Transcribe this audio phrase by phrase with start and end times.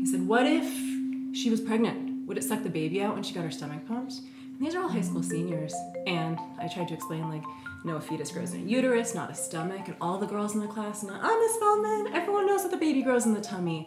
[0.00, 0.66] He said, What if
[1.36, 2.26] she was pregnant?
[2.26, 4.14] Would it suck the baby out when she got her stomach pumped?
[4.14, 5.74] And these are all high school seniors.
[6.06, 7.44] And I tried to explain, like,
[7.84, 9.88] no, a fetus grows in a uterus, not a stomach.
[9.88, 12.78] And all the girls in the class, and I'm Miss Feldman, everyone knows that the
[12.78, 13.86] baby grows in the tummy.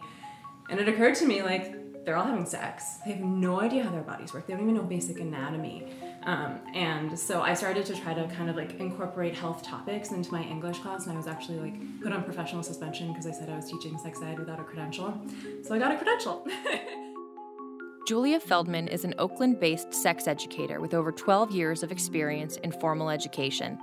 [0.70, 1.74] And it occurred to me, like,
[2.04, 2.98] they're all having sex.
[3.04, 4.46] They have no idea how their bodies work.
[4.46, 5.86] They don't even know basic anatomy.
[6.24, 10.32] Um, and so I started to try to kind of like incorporate health topics into
[10.32, 13.48] my English class, and I was actually like put on professional suspension because I said
[13.48, 15.18] I was teaching sex ed without a credential.
[15.62, 16.46] So I got a credential.
[18.06, 22.70] Julia Feldman is an Oakland based sex educator with over 12 years of experience in
[22.72, 23.78] formal education.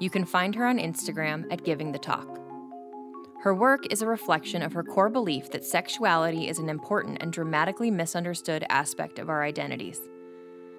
[0.00, 2.43] You can find her on Instagram at Giving the Talk.
[3.44, 7.30] Her work is a reflection of her core belief that sexuality is an important and
[7.30, 10.00] dramatically misunderstood aspect of our identities.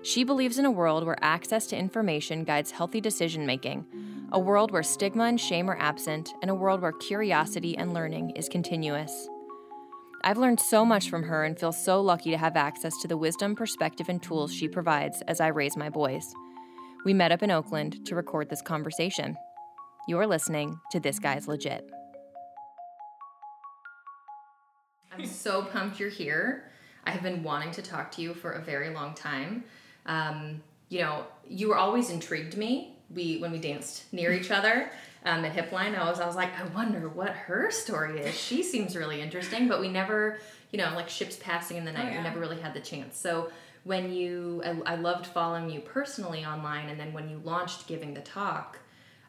[0.01, 3.85] She believes in a world where access to information guides healthy decision making,
[4.31, 8.31] a world where stigma and shame are absent, and a world where curiosity and learning
[8.31, 9.29] is continuous.
[10.23, 13.15] I've learned so much from her and feel so lucky to have access to the
[13.15, 16.33] wisdom, perspective, and tools she provides as I raise my boys.
[17.05, 19.37] We met up in Oakland to record this conversation.
[20.07, 21.87] You're listening to This Guy's Legit.
[25.17, 26.65] I'm so pumped you're here.
[27.05, 29.63] I have been wanting to talk to you for a very long time
[30.05, 32.93] um, you know, you were always intrigued me.
[33.13, 34.89] We when we danced near each other
[35.25, 38.35] um, at Hipline, I was I was like, I wonder what her story is.
[38.35, 40.39] She seems really interesting, but we never,
[40.71, 42.05] you know, like ships passing in the night.
[42.07, 42.17] Oh, yeah.
[42.17, 43.17] We never really had the chance.
[43.17, 43.51] So
[43.83, 48.13] when you, I, I loved following you personally online, and then when you launched giving
[48.13, 48.79] the talk.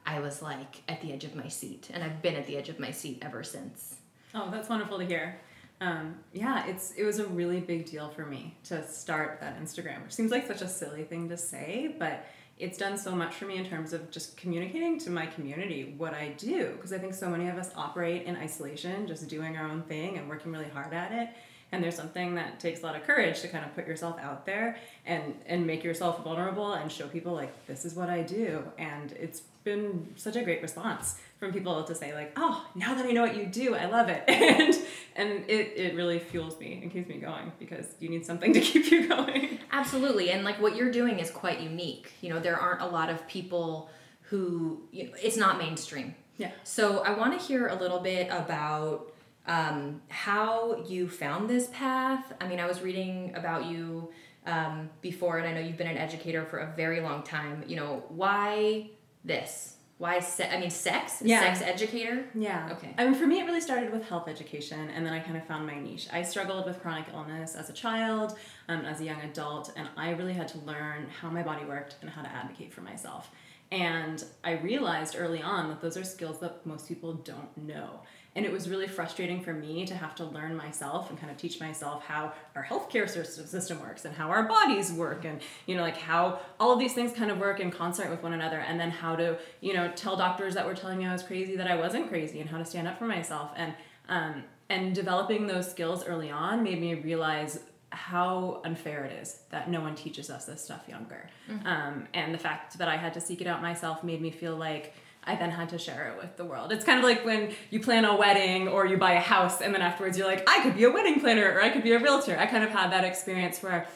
[0.09, 2.69] I was like at the edge of my seat, and I've been at the edge
[2.69, 3.97] of my seat ever since.
[4.37, 5.35] Oh, that's wonderful to hear
[5.81, 10.03] um, yeah, it's it was a really big deal for me to start that Instagram,
[10.03, 12.25] which seems like such a silly thing to say, but
[12.59, 16.15] it's done so much for me in terms of just communicating to my community what
[16.15, 19.69] I do because I think so many of us operate in isolation, just doing our
[19.69, 21.29] own thing and working really hard at it.
[21.77, 24.47] And there's something that takes a lot of courage to kind of put yourself out
[24.47, 28.63] there and and make yourself vulnerable and show people like this is what I do.
[28.79, 33.05] And it's been such a great response from people to say like, "Oh, now that
[33.05, 34.75] I know what you do, I love it," and
[35.17, 38.61] and it it really fuels me and keeps me going because you need something to
[38.71, 39.59] keep you going.
[39.71, 42.11] Absolutely, and like what you're doing is quite unique.
[42.23, 43.91] You know, there aren't a lot of people
[44.23, 46.15] who you know, it's not mainstream.
[46.39, 46.53] Yeah.
[46.65, 49.13] So I want to hear a little bit about
[49.47, 52.33] um, how you found this path.
[52.41, 54.11] I mean, I was reading about you
[54.47, 57.65] um, before, and I know you've been an educator for a very long time.
[57.67, 58.91] You know, why
[59.25, 59.77] this?
[59.99, 61.41] why se- I mean sex yeah.
[61.41, 65.07] sex educator yeah okay I mean for me it really started with health education and
[65.07, 68.39] then I kind of found my niche I struggled with chronic illness as a child
[68.69, 71.97] um, as a young adult and I really had to learn how my body worked
[72.03, 73.31] and how to advocate for myself
[73.73, 78.01] and I realized early on that those are skills that most people don't know
[78.37, 81.39] and it was really frustrating for me to have to learn myself and kind of
[81.39, 85.81] teach myself how our healthcare system works and how our bodies work and, you know,
[85.81, 88.59] like how all of these things kind of work in concert with one another.
[88.59, 91.57] And then how to, you know, tell doctors that were telling me I was crazy
[91.57, 93.53] that I wasn't crazy and how to stand up for myself.
[93.57, 93.75] And,
[94.11, 97.61] um, and developing those skills early on made me realize
[97.91, 101.31] how unfair it is that no one teaches us this stuff younger.
[101.51, 101.67] Mm-hmm.
[101.67, 104.57] Um, and the fact that I had to seek it out myself made me feel
[104.57, 104.93] like
[105.27, 106.71] I then had to share it with the world.
[106.71, 109.75] It's kind of like when you plan a wedding or you buy a house and
[109.75, 111.99] then afterwards you're like, I could be a wedding planner or I could be a
[111.99, 112.39] realtor.
[112.39, 113.89] I kind of had that experience where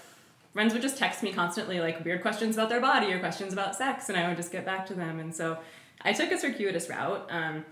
[0.52, 3.76] friends would just text me constantly like weird questions about their body or questions about
[3.76, 5.20] sex and I would just get back to them.
[5.20, 5.58] And so
[6.02, 7.28] I took a circuitous route.
[7.30, 7.64] Um,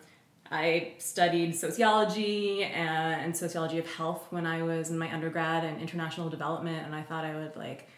[0.50, 5.80] I studied sociology and, and sociology of health when I was in my undergrad and
[5.80, 7.88] international development and I thought I would like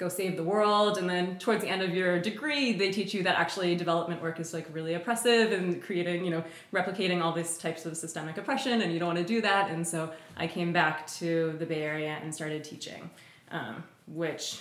[0.00, 0.96] go save the world.
[0.96, 4.40] And then towards the end of your degree they teach you that actually development work
[4.40, 8.80] is like really oppressive and creating you know replicating all these types of systemic oppression
[8.80, 9.70] and you don't want to do that.
[9.70, 13.10] And so i came back to the bay area and started teaching
[13.50, 14.60] um, which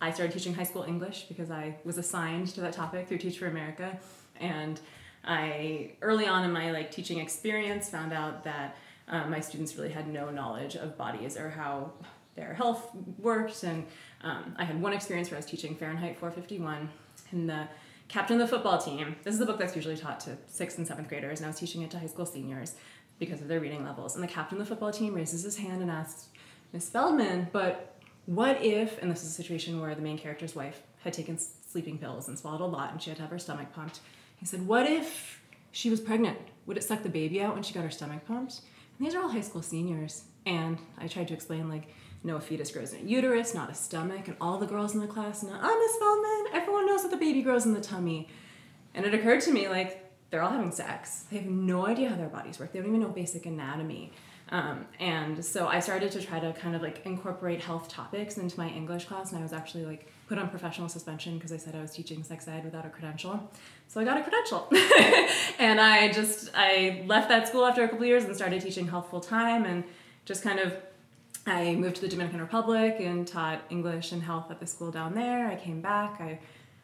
[0.00, 3.38] i started teaching high school english because i was assigned to that topic through teach
[3.38, 3.98] for america.
[4.40, 4.80] And
[5.24, 8.76] i early on in my like teaching experience found out that
[9.08, 11.92] um, my students really had no knowledge of bodies or how
[12.44, 13.86] their health worked and
[14.22, 16.88] um, I had one experience where I was teaching Fahrenheit 451,
[17.32, 17.66] and the
[18.08, 19.16] captain of the football team.
[19.24, 21.58] This is a book that's usually taught to sixth and seventh graders, and I was
[21.58, 22.74] teaching it to high school seniors
[23.18, 24.14] because of their reading levels.
[24.14, 26.28] And the captain of the football team raises his hand and asks,
[26.72, 30.82] Miss Feldman, but what if, and this is a situation where the main character's wife
[31.02, 33.72] had taken sleeping pills and swallowed a lot and she had to have her stomach
[33.72, 34.00] pumped.
[34.36, 35.42] He said, What if
[35.72, 36.38] she was pregnant?
[36.66, 38.60] Would it suck the baby out when she got her stomach pumped?
[38.98, 40.24] And these are all high school seniors.
[40.46, 41.88] And I tried to explain, like,
[42.24, 45.00] no, a fetus grows in a uterus, not a stomach, and all the girls in
[45.00, 48.28] the class know, I'm Miss Feldman, everyone knows that the baby grows in the tummy.
[48.94, 51.24] And it occurred to me, like, they're all having sex.
[51.30, 52.72] They have no idea how their bodies work.
[52.72, 54.12] They don't even know basic anatomy.
[54.52, 58.58] Um, and so I started to try to kind of like incorporate health topics into
[58.58, 61.74] my English class, and I was actually like put on professional suspension because I said
[61.74, 63.50] I was teaching sex ed without a credential.
[63.88, 64.68] So I got a credential,
[65.58, 69.08] and I just I left that school after a couple years and started teaching health
[69.10, 69.84] full time, and
[70.26, 70.76] just kind of
[71.46, 75.14] I moved to the Dominican Republic and taught English and health at the school down
[75.14, 75.48] there.
[75.48, 76.20] I came back.
[76.20, 76.38] I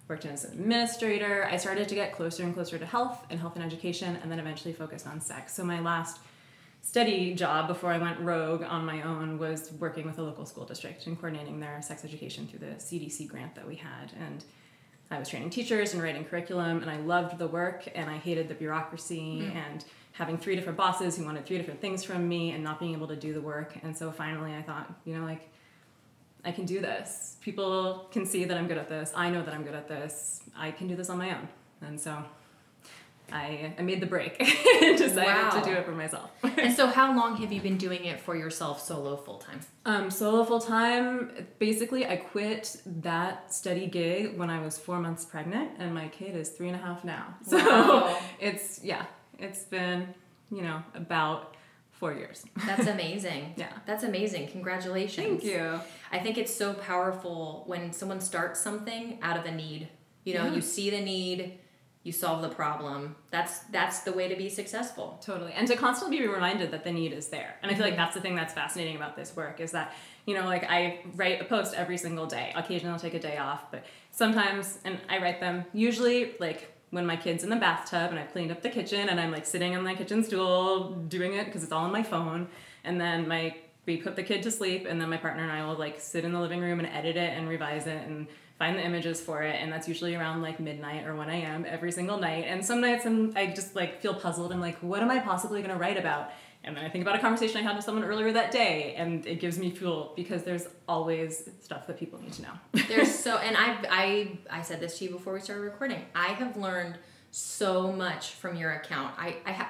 [0.09, 1.47] worked as an administrator.
[1.51, 4.41] I started to get closer and closer to health and health and education, and then
[4.41, 5.55] eventually focused on sex.
[5.55, 6.19] So my last
[6.83, 10.65] steady job before I went rogue on my own was working with a local school
[10.65, 14.13] district and coordinating their sex education through the CDC grant that we had.
[14.19, 14.45] And
[15.11, 18.49] I was training teachers and writing curriculum, and I loved the work, and I hated
[18.49, 19.55] the bureaucracy mm.
[19.55, 19.85] and
[20.19, 23.06] having three different bosses who wanted three different things from me and not being able
[23.06, 23.79] to do the work.
[23.85, 25.49] And so finally, I thought, you know, like,
[26.44, 27.37] I can do this.
[27.41, 29.12] People can see that I'm good at this.
[29.15, 30.43] I know that I'm good at this.
[30.56, 31.49] I can do this on my own.
[31.82, 32.25] And so
[33.32, 34.41] I, I made the break
[34.82, 35.50] and decided wow.
[35.50, 36.31] to do it for myself.
[36.43, 39.61] and so, how long have you been doing it for yourself solo full time?
[39.85, 45.25] Um, solo full time, basically, I quit that steady gig when I was four months
[45.25, 47.37] pregnant, and my kid is three and a half now.
[47.44, 48.19] So, wow.
[48.41, 49.05] it's, yeah,
[49.38, 50.14] it's been,
[50.50, 51.56] you know, about
[51.93, 52.44] four years.
[52.67, 53.55] That's amazing.
[53.56, 53.73] yeah.
[53.87, 54.49] That's amazing.
[54.49, 55.26] Congratulations.
[55.26, 55.81] Thank you.
[56.12, 59.88] I think it's so powerful when someone starts something out of a need.
[60.25, 60.55] You know, yeah.
[60.55, 61.58] you see the need
[62.08, 66.19] you solve the problem that's that's the way to be successful totally and to constantly
[66.19, 68.00] be reminded that the need is there and i feel like mm-hmm.
[68.00, 69.93] that's the thing that's fascinating about this work is that
[70.25, 73.37] you know like i write a post every single day occasionally i'll take a day
[73.37, 78.11] off but sometimes and i write them usually like when my kid's in the bathtub
[78.11, 81.35] and i've cleaned up the kitchen and i'm like sitting on my kitchen stool doing
[81.35, 82.49] it because it's all on my phone.
[82.85, 83.56] And then my
[83.87, 86.25] we put the kid to sleep and then my partner and i will like sit
[86.25, 88.26] in the living room and edit it and revise it and
[88.58, 89.56] find the images for it.
[89.61, 92.44] And that's usually around like midnight or 1 a.m every single night.
[92.49, 94.52] And some nights I'm, i just like feel puzzled.
[94.52, 96.31] I'm like what am i possibly going to write about
[96.65, 99.27] and then i think about a conversation i had with someone earlier that day and
[99.27, 102.53] it gives me fuel because there's always stuff that people need to know.
[102.89, 106.03] There's so and i i i said this to you before we started recording.
[106.15, 106.99] I have learned
[107.31, 109.15] so much from your account.
[109.19, 109.69] I i have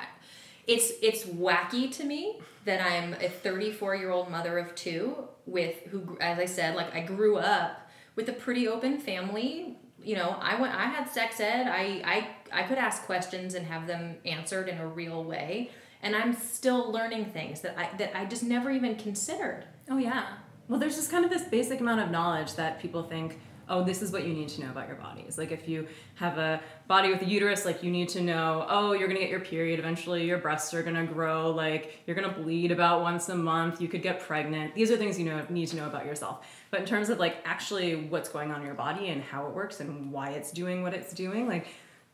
[0.66, 5.76] it's it's wacky to me that i'm a 34 year old mother of two with
[5.90, 9.76] who as i said like i grew up with a pretty open family.
[10.02, 11.66] You know i went i had sex ed.
[11.66, 12.02] I
[12.52, 15.70] i i could ask questions and have them answered in a real way
[16.02, 20.34] and i'm still learning things that i that i just never even considered oh yeah
[20.68, 23.38] well there's just kind of this basic amount of knowledge that people think
[23.70, 25.36] oh, this is what you need to know about your bodies.
[25.36, 28.92] Like if you have a body with a uterus, like you need to know, oh,
[28.92, 32.72] you're gonna get your period eventually, your breasts are gonna grow, like you're gonna bleed
[32.72, 34.74] about once a month, you could get pregnant.
[34.74, 36.46] These are things you know need to know about yourself.
[36.70, 39.54] But in terms of like actually what's going on in your body and how it
[39.54, 41.66] works and why it's doing what it's doing, like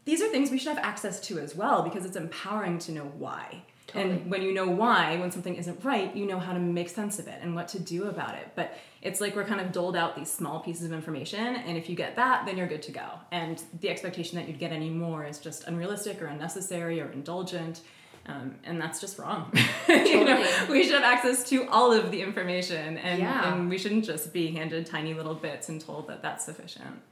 [0.05, 3.13] these are things we should have access to as well because it's empowering to know
[3.19, 3.63] why.
[3.87, 4.15] Totally.
[4.15, 7.19] And when you know why, when something isn't right, you know how to make sense
[7.19, 8.49] of it and what to do about it.
[8.55, 11.91] But it's like we're kind of doled out these small pieces of information, and if
[11.91, 13.07] you get that, then you're good to go.
[13.31, 17.83] And the expectation that you'd get any more is just unrealistic or unnecessary or indulgent.
[18.27, 19.53] Um, and that's just wrong.
[19.87, 20.11] Totally.
[20.11, 23.53] you know, we should have access to all of the information, and, yeah.
[23.53, 27.03] and we shouldn't just be handed tiny little bits and told that that's sufficient.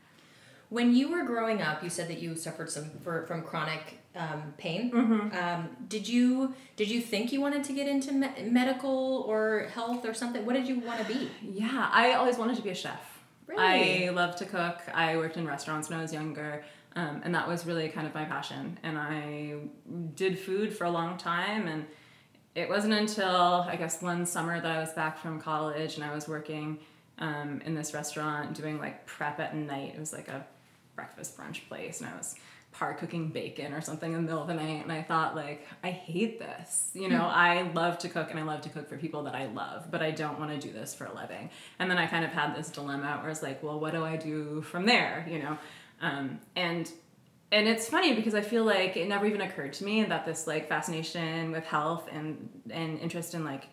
[0.71, 4.55] When you were growing up, you said that you suffered some for, from chronic um,
[4.59, 4.91] pain.
[4.91, 5.37] Mm-hmm.
[5.37, 10.05] Um, did you did you think you wanted to get into me- medical or health
[10.05, 10.45] or something?
[10.45, 11.31] What did you want to be?
[11.43, 13.21] Yeah, I always wanted to be a chef.
[13.47, 14.09] Really?
[14.09, 14.81] I love to cook.
[14.95, 16.65] I worked in restaurants when I was younger.
[16.95, 18.79] Um, and that was really kind of my passion.
[18.83, 19.55] And I
[20.15, 21.67] did food for a long time.
[21.67, 21.87] And
[22.55, 26.15] it wasn't until I guess one summer that I was back from college and I
[26.15, 26.79] was working
[27.19, 29.95] um, in this restaurant doing like prep at night.
[29.95, 30.45] It was like a
[30.95, 32.35] breakfast brunch place and I was
[32.73, 35.67] par cooking bacon or something in the middle of the night and I thought like
[35.85, 36.91] I hate this.
[36.95, 37.31] You know, hmm.
[37.35, 40.03] I love to cook and I love to cook for people that I love, but
[40.03, 41.51] I don't want to do this for a living.
[41.79, 44.17] And then I kind of had this dilemma where it's like, well, what do I
[44.17, 45.59] do from there, you know?
[46.01, 46.91] Um, and
[47.53, 50.47] and it's funny because I feel like it never even occurred to me that this
[50.47, 53.65] like fascination with health and and interest in like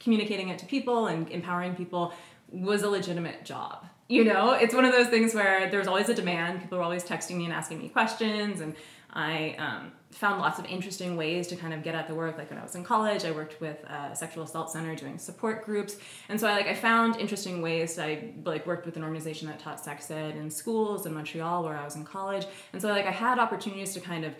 [0.00, 2.14] communicating it to people and empowering people
[2.50, 6.14] was a legitimate job you know, it's one of those things where there's always a
[6.14, 6.60] demand.
[6.60, 8.74] People are always texting me and asking me questions, and
[9.10, 12.36] I um, found lots of interesting ways to kind of get at the work.
[12.36, 15.64] Like when I was in college, I worked with a sexual assault center doing support
[15.64, 15.96] groups,
[16.28, 17.98] and so I like I found interesting ways.
[17.98, 21.78] I like worked with an organization that taught sex ed in schools in Montreal where
[21.78, 24.34] I was in college, and so like I had opportunities to kind of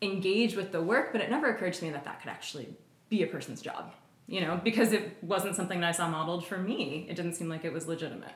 [0.00, 2.74] engage with the work, but it never occurred to me that that could actually
[3.10, 3.92] be a person's job.
[4.26, 7.04] You know, because it wasn't something that I saw modeled for me.
[7.10, 8.32] It didn't seem like it was legitimate.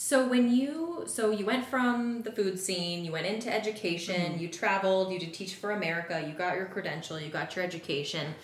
[0.00, 4.38] So when you so you went from the food scene, you went into education, mm-hmm.
[4.38, 8.34] you traveled, you did teach for America, you got your credential, you got your education.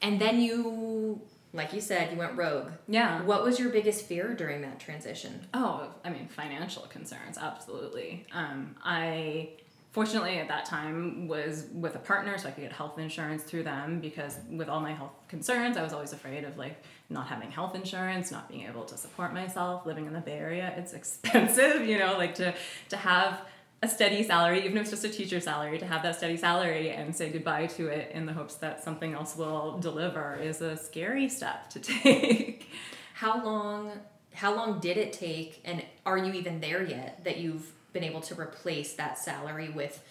[0.00, 1.20] and then you
[1.52, 2.70] like you said, you went rogue.
[2.88, 3.22] Yeah.
[3.22, 5.46] What was your biggest fear during that transition?
[5.52, 8.24] Oh, I mean, financial concerns, absolutely.
[8.32, 9.50] Um, I
[9.92, 13.64] fortunately at that time was with a partner so i could get health insurance through
[13.64, 17.50] them because with all my health concerns i was always afraid of like not having
[17.50, 21.86] health insurance not being able to support myself living in the bay area it's expensive
[21.86, 22.54] you know like to
[22.88, 23.40] to have
[23.82, 26.90] a steady salary even if it's just a teacher salary to have that steady salary
[26.90, 30.76] and say goodbye to it in the hopes that something else will deliver is a
[30.76, 32.68] scary step to take
[33.14, 33.92] how long
[34.34, 38.20] how long did it take and are you even there yet that you've been able
[38.20, 40.02] to replace that salary with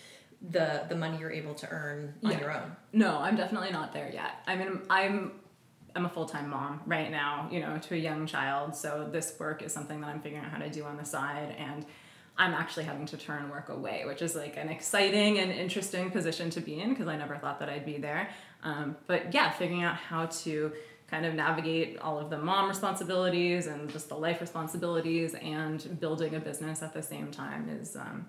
[0.52, 2.40] the the money you're able to earn on yeah.
[2.40, 2.76] your own.
[2.94, 4.32] No, I'm definitely not there yet.
[4.48, 5.34] I mean, I'm
[5.96, 9.62] I'm a full-time mom right now, you know, to a young child, so this work
[9.64, 11.86] is something that I'm figuring out how to do on the side and
[12.40, 16.50] I'm actually having to turn work away, which is like an exciting and interesting position
[16.52, 18.30] to be in because I never thought that I'd be there.
[18.64, 20.72] Um, but yeah, figuring out how to
[21.10, 26.36] kind of navigate all of the mom responsibilities and just the life responsibilities and building
[26.36, 28.26] a business at the same time is um,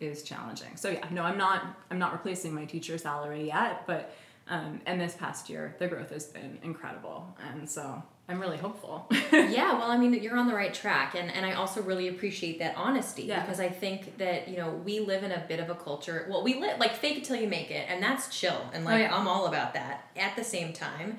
[0.00, 0.76] is challenging.
[0.76, 4.14] So yeah, no, I'm not I'm not replacing my teacher salary yet, but
[4.50, 9.06] um, and this past year the growth has been incredible, and so I'm really hopeful.
[9.32, 12.58] yeah, well, I mean, you're on the right track, and and I also really appreciate
[12.58, 13.40] that honesty yeah.
[13.40, 16.26] because I think that you know we live in a bit of a culture.
[16.28, 18.94] Well, we live like fake it till you make it, and that's chill, and like
[18.94, 19.16] oh, yeah.
[19.16, 20.10] I'm all about that.
[20.16, 21.18] At the same time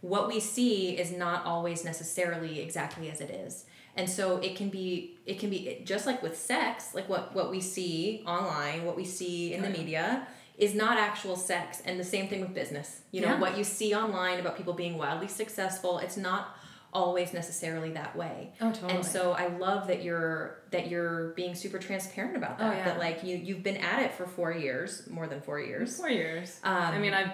[0.00, 4.68] what we see is not always necessarily exactly as it is and so it can
[4.68, 8.96] be it can be just like with sex like what what we see online what
[8.96, 10.26] we see in the media
[10.60, 13.40] is not actual sex and the same thing with business you know yeah.
[13.40, 16.56] what you see online about people being wildly successful it's not
[16.92, 21.54] always necessarily that way oh totally and so i love that you're that you're being
[21.54, 22.84] super transparent about that oh, yeah.
[22.84, 26.10] that like you you've been at it for four years more than four years four
[26.10, 27.32] years um, i mean i've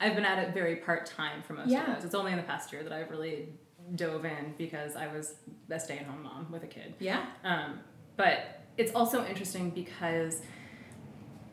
[0.00, 1.88] I've been at it very part time for most yeah.
[1.88, 2.04] of those.
[2.04, 3.48] It's only in the past year that I've really
[3.94, 5.34] dove in because I was
[5.70, 6.94] a stay at home mom with a kid.
[7.00, 7.24] Yeah.
[7.44, 7.80] Um,
[8.16, 10.42] but it's also interesting because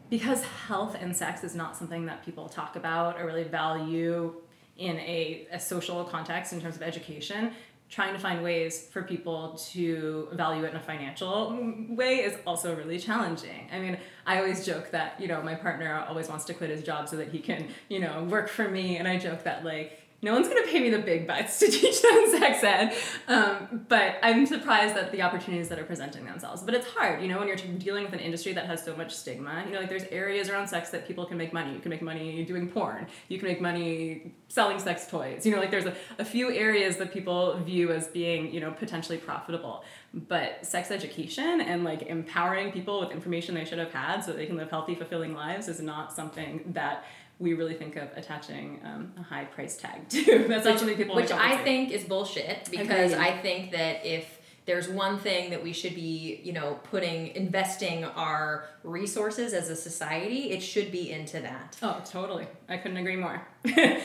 [0.10, 4.34] because health and sex is not something that people talk about or really value
[4.78, 7.52] in a, a social context in terms of education
[7.90, 11.58] trying to find ways for people to value it in a financial
[11.90, 13.70] way is also really challenging.
[13.72, 16.82] I mean, I always joke that, you know, my partner always wants to quit his
[16.82, 18.98] job so that he can, you know, work for me.
[18.98, 21.68] And I joke that, like, no one's going to pay me the big bucks to
[21.72, 22.96] teach them sex ed.
[23.28, 26.64] Um, but I'm surprised at the opportunities that are presenting themselves.
[26.64, 29.14] But it's hard, you know, when you're dealing with an industry that has so much
[29.14, 29.64] stigma.
[29.68, 31.74] You know, like there's areas around sex that people can make money.
[31.74, 33.06] You can make money doing porn.
[33.28, 35.46] You can make money selling sex toys.
[35.46, 38.72] You know, like there's a, a few areas that people view as being, you know,
[38.72, 39.84] potentially profitable.
[40.12, 44.48] But sex education and like empowering people with information they should have had so they
[44.48, 47.06] can live healthy, fulfilling lives is not something that
[47.40, 50.46] we really think of attaching um, a high price tag to.
[50.48, 54.90] That's which, something people which I think is bullshit because I think that if there's
[54.90, 60.52] one thing that we should be, you know, putting investing our resources as a society,
[60.52, 61.78] it should be into that.
[61.84, 62.48] Oh, totally.
[62.68, 63.46] I couldn't agree more.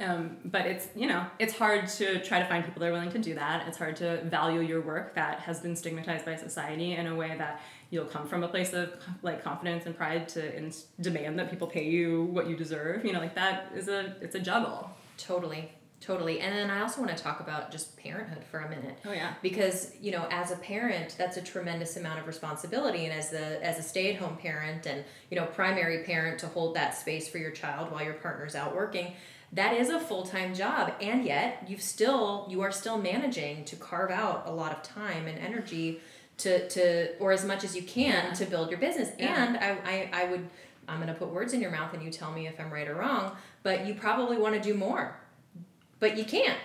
[0.00, 3.12] um, but it's you know it's hard to try to find people that are willing
[3.12, 3.68] to do that.
[3.68, 7.34] It's hard to value your work that has been stigmatized by society in a way
[7.36, 8.92] that you'll come from a place of
[9.22, 13.12] like confidence and pride to in, demand that people pay you what you deserve you
[13.12, 14.90] know like that is a it's a juggle.
[15.16, 16.40] Totally totally.
[16.40, 18.98] And then i also want to talk about just parenthood for a minute.
[19.04, 19.34] Oh yeah.
[19.42, 23.04] Because you know as a parent that's a tremendous amount of responsibility.
[23.04, 26.96] And as the as a stay-at-home parent and you know primary parent to hold that
[26.96, 29.14] space for your child while your partner's out working
[29.52, 30.92] that is a full-time job.
[31.00, 35.26] And yet you've still you are still managing to carve out a lot of time
[35.26, 36.00] and energy
[36.38, 38.32] to to or as much as you can yeah.
[38.32, 39.10] to build your business.
[39.18, 39.44] Yeah.
[39.44, 40.48] And I, I I would
[40.88, 42.94] I'm gonna put words in your mouth and you tell me if I'm right or
[42.94, 45.16] wrong, but you probably want to do more.
[46.00, 46.58] But you can't.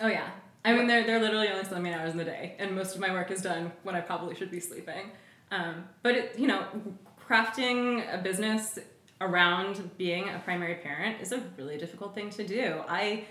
[0.00, 0.28] Oh yeah.
[0.64, 3.00] I mean they're they're literally only so many hours in the day and most of
[3.00, 5.10] my work is done when I probably should be sleeping.
[5.50, 6.66] Um, but it, you know,
[7.28, 8.78] crafting a business
[9.20, 12.82] around being a primary parent is a really difficult thing to do.
[12.88, 13.24] I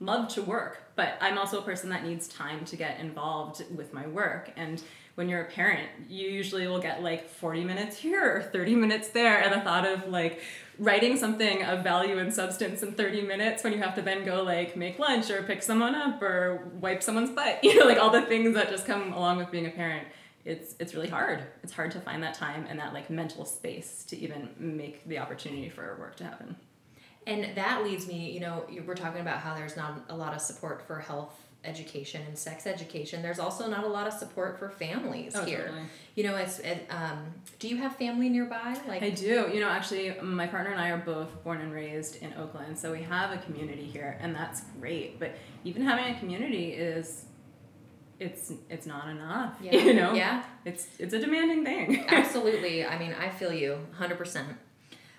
[0.00, 3.92] love to work, but I'm also a person that needs time to get involved with
[3.92, 4.82] my work and
[5.14, 9.08] when you're a parent, you usually will get like 40 minutes here or 30 minutes
[9.08, 9.40] there.
[9.40, 10.42] And the thought of like
[10.78, 14.42] writing something of value and substance in 30 minutes when you have to then go
[14.42, 18.10] like make lunch or pick someone up or wipe someone's butt, you know, like all
[18.10, 20.06] the things that just come along with being a parent.
[20.44, 21.42] It's it's really hard.
[21.62, 25.18] It's hard to find that time and that like mental space to even make the
[25.18, 26.56] opportunity for work to happen.
[27.26, 30.40] And that leads me, you know, we're talking about how there's not a lot of
[30.40, 31.32] support for health
[31.64, 33.22] education and sex education.
[33.22, 35.60] There's also not a lot of support for families Oh, here.
[35.68, 35.82] totally.
[36.14, 37.24] You know, it's it, um,
[37.58, 38.76] do you have family nearby?
[38.86, 39.48] Like I do.
[39.52, 42.92] You know, actually, my partner and I are both born and raised in Oakland, so
[42.92, 45.18] we have a community here, and that's great.
[45.18, 47.24] But even having a community is,
[48.20, 49.54] it's it's not enough.
[49.62, 49.76] Yeah.
[49.76, 50.12] You know.
[50.12, 50.44] Yeah.
[50.66, 52.04] It's it's a demanding thing.
[52.08, 52.84] Absolutely.
[52.84, 54.44] I mean, I feel you 100%.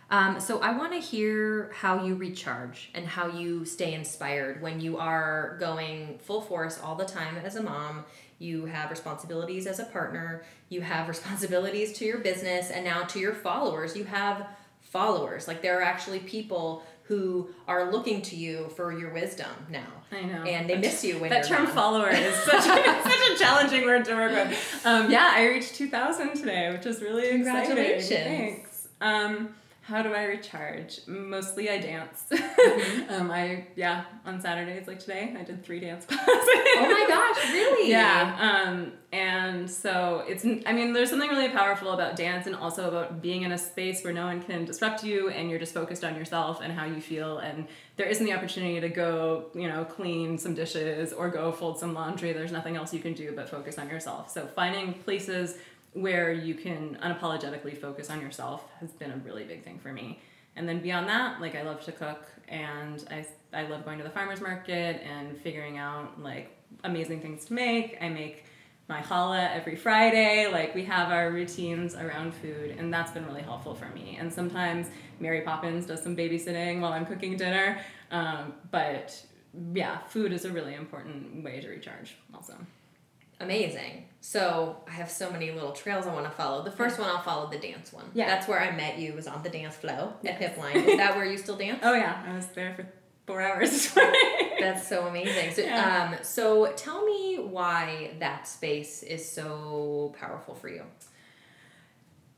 [0.09, 4.79] Um, so I want to hear how you recharge and how you stay inspired when
[4.79, 8.05] you are going full force all the time as a mom.
[8.37, 13.19] You have responsibilities as a partner, you have responsibilities to your business, and now to
[13.19, 13.95] your followers.
[13.95, 14.47] You have
[14.81, 15.47] followers.
[15.47, 19.85] Like there are actually people who are looking to you for your wisdom now.
[20.11, 20.43] I know.
[20.43, 21.75] And they miss you when that term gone.
[21.75, 24.81] follower is such a, such a challenging word to work with.
[24.85, 27.75] Um, yeah, I reached 2,000 today, which is really exciting.
[27.75, 28.09] Congratulations.
[28.09, 28.87] Thanks.
[29.01, 29.49] Um,
[29.87, 31.01] how do I recharge?
[31.05, 32.25] Mostly I dance.
[32.65, 33.13] Mm-hmm.
[33.13, 36.25] um, I, yeah, on Saturdays like today, I did three dance classes.
[36.27, 37.91] Oh my gosh, really?
[37.91, 38.37] Yeah.
[38.39, 43.21] Um, and so it's, I mean, there's something really powerful about dance and also about
[43.21, 46.15] being in a space where no one can disrupt you and you're just focused on
[46.15, 47.37] yourself and how you feel.
[47.37, 51.77] And there isn't the opportunity to go, you know, clean some dishes or go fold
[51.77, 52.33] some laundry.
[52.33, 54.31] There's nothing else you can do but focus on yourself.
[54.31, 55.55] So finding places
[55.95, 60.19] where you can unapologetically focus on yourself has been a really big thing for me.
[60.57, 64.03] And then beyond that, like I love to cook and I, I love going to
[64.03, 67.97] the farmer's market and figuring out like amazing things to make.
[68.01, 68.45] I make
[68.87, 70.47] my challah every Friday.
[70.51, 74.17] Like we have our routines around food, and that's been really helpful for me.
[74.19, 74.87] And sometimes
[75.19, 77.79] Mary Poppins does some babysitting while I'm cooking dinner.
[78.11, 79.25] Um, but
[79.73, 82.15] yeah, food is a really important way to recharge.
[82.33, 82.53] Also,
[83.39, 84.05] Amazing.
[84.21, 86.63] So I have so many little trails I want to follow.
[86.63, 88.05] The first one I'll follow the dance one.
[88.13, 88.27] Yeah.
[88.27, 89.13] That's where I met you.
[89.13, 90.57] Was on the dance flow at Yes.
[90.57, 90.75] Hipline.
[90.87, 91.79] Is that where you still dance?
[91.83, 92.87] oh yeah, I was there for
[93.27, 93.93] four hours.
[94.59, 95.53] That's so amazing.
[95.53, 96.11] So, Yeah.
[96.17, 100.83] um, so tell me why that space is so powerful for you.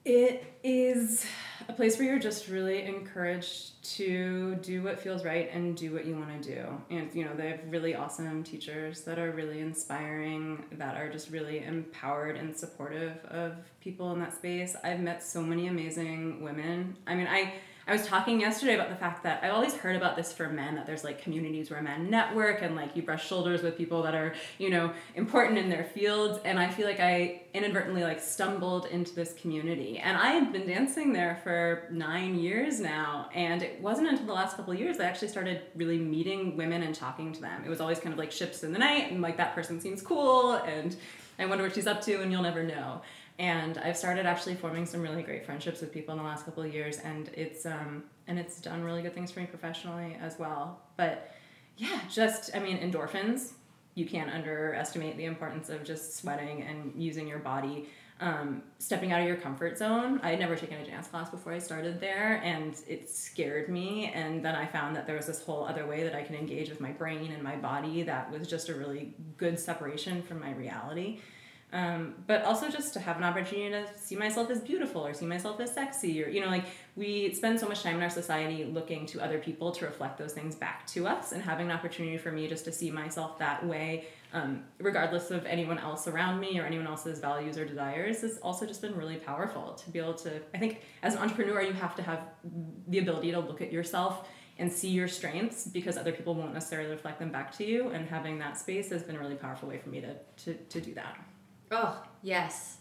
[0.10, 1.26] It is
[1.68, 6.06] a place where you're just really encouraged to do what feels right and do what
[6.06, 6.82] you want to do.
[6.90, 11.30] And you know, they have really awesome teachers that are really inspiring, that are just
[11.30, 14.78] really empowered and supportive of people in that space.
[14.82, 16.96] I've met so many amazing women.
[17.06, 17.56] I mean, I
[17.88, 20.76] I was talking yesterday about the fact that I always heard about this for men
[20.76, 24.14] that there's like communities where men network and like you brush shoulders with people that
[24.14, 28.88] are, you know, important in their fields and I feel like I inadvertently like stumbled
[28.88, 30.00] into this community.
[30.00, 34.34] And I had been dancing there for 9 years now and it wasn't until the
[34.34, 37.64] last couple years that I actually started really meeting women and talking to them.
[37.66, 40.02] It was always kind of like ships in the night and like that person seems
[40.02, 40.94] cool and
[41.40, 43.02] I wonder what she's up to and you'll never know
[43.40, 46.64] and I've started actually forming some really great friendships with people in the last couple
[46.64, 50.40] of years, and it's um and it's done really good things for me professionally as
[50.40, 50.82] well.
[50.96, 51.32] But
[51.78, 53.54] yeah, just I mean endorphins.
[53.94, 57.90] You can't underestimate the importance of just sweating and using your body.
[58.20, 60.20] Um, stepping out of your comfort zone.
[60.24, 64.12] I had never taken a dance class before I started there, and it scared me.
[64.12, 66.70] And then I found that there was this whole other way that I can engage
[66.70, 70.52] with my brain and my body that was just a really good separation from my
[70.54, 71.20] reality
[71.74, 75.26] um, but also just to have an opportunity to see myself as beautiful or see
[75.26, 76.64] myself as sexy or you know like
[76.96, 80.32] we spend so much time in our society looking to other people to reflect those
[80.32, 83.66] things back to us and having an opportunity for me just to see myself that
[83.66, 88.38] way um, regardless of anyone else around me or anyone else's values or desires has
[88.38, 91.74] also just been really powerful to be able to i think as an entrepreneur you
[91.74, 92.22] have to have
[92.88, 96.90] the ability to look at yourself and see your strengths because other people won't necessarily
[96.90, 99.78] reflect them back to you and having that space has been a really powerful way
[99.78, 101.18] for me to, to, to do that
[101.72, 102.78] Oh, yes.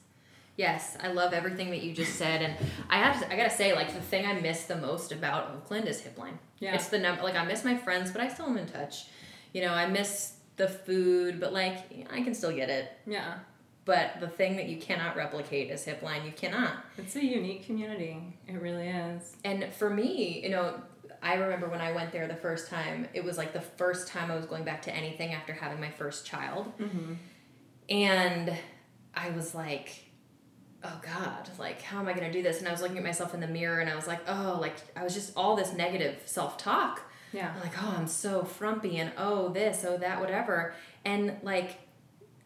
[0.56, 2.54] Yes, I love everything that you just said, and
[2.88, 5.86] I have to, I gotta say, like the thing I miss the most about Oakland
[5.86, 6.38] is Hipline.
[6.60, 6.74] Yeah.
[6.74, 7.22] it's the number.
[7.22, 9.06] Like I miss my friends, but I still am in touch.
[9.52, 12.90] You know, I miss the food, but like I can still get it.
[13.06, 13.34] yeah
[13.84, 16.24] But the thing that you cannot replicate is Hipline.
[16.24, 16.72] You cannot.
[16.96, 18.16] It's a unique community.
[18.48, 19.36] It really is.
[19.44, 20.80] And for me, you know,
[21.22, 23.06] I remember when I went there the first time.
[23.12, 25.90] It was like the first time I was going back to anything after having my
[25.90, 27.12] first child, Mm-hmm.
[27.90, 28.56] and
[29.16, 30.04] I was like,
[30.84, 32.58] oh God, like, how am I going to do this?
[32.58, 34.74] And I was looking at myself in the mirror and I was like, oh, like,
[34.94, 37.02] I was just all this negative self talk.
[37.32, 37.52] Yeah.
[37.54, 40.74] I'm like, oh, I'm so frumpy and oh, this, oh, that, whatever.
[41.04, 41.78] And like,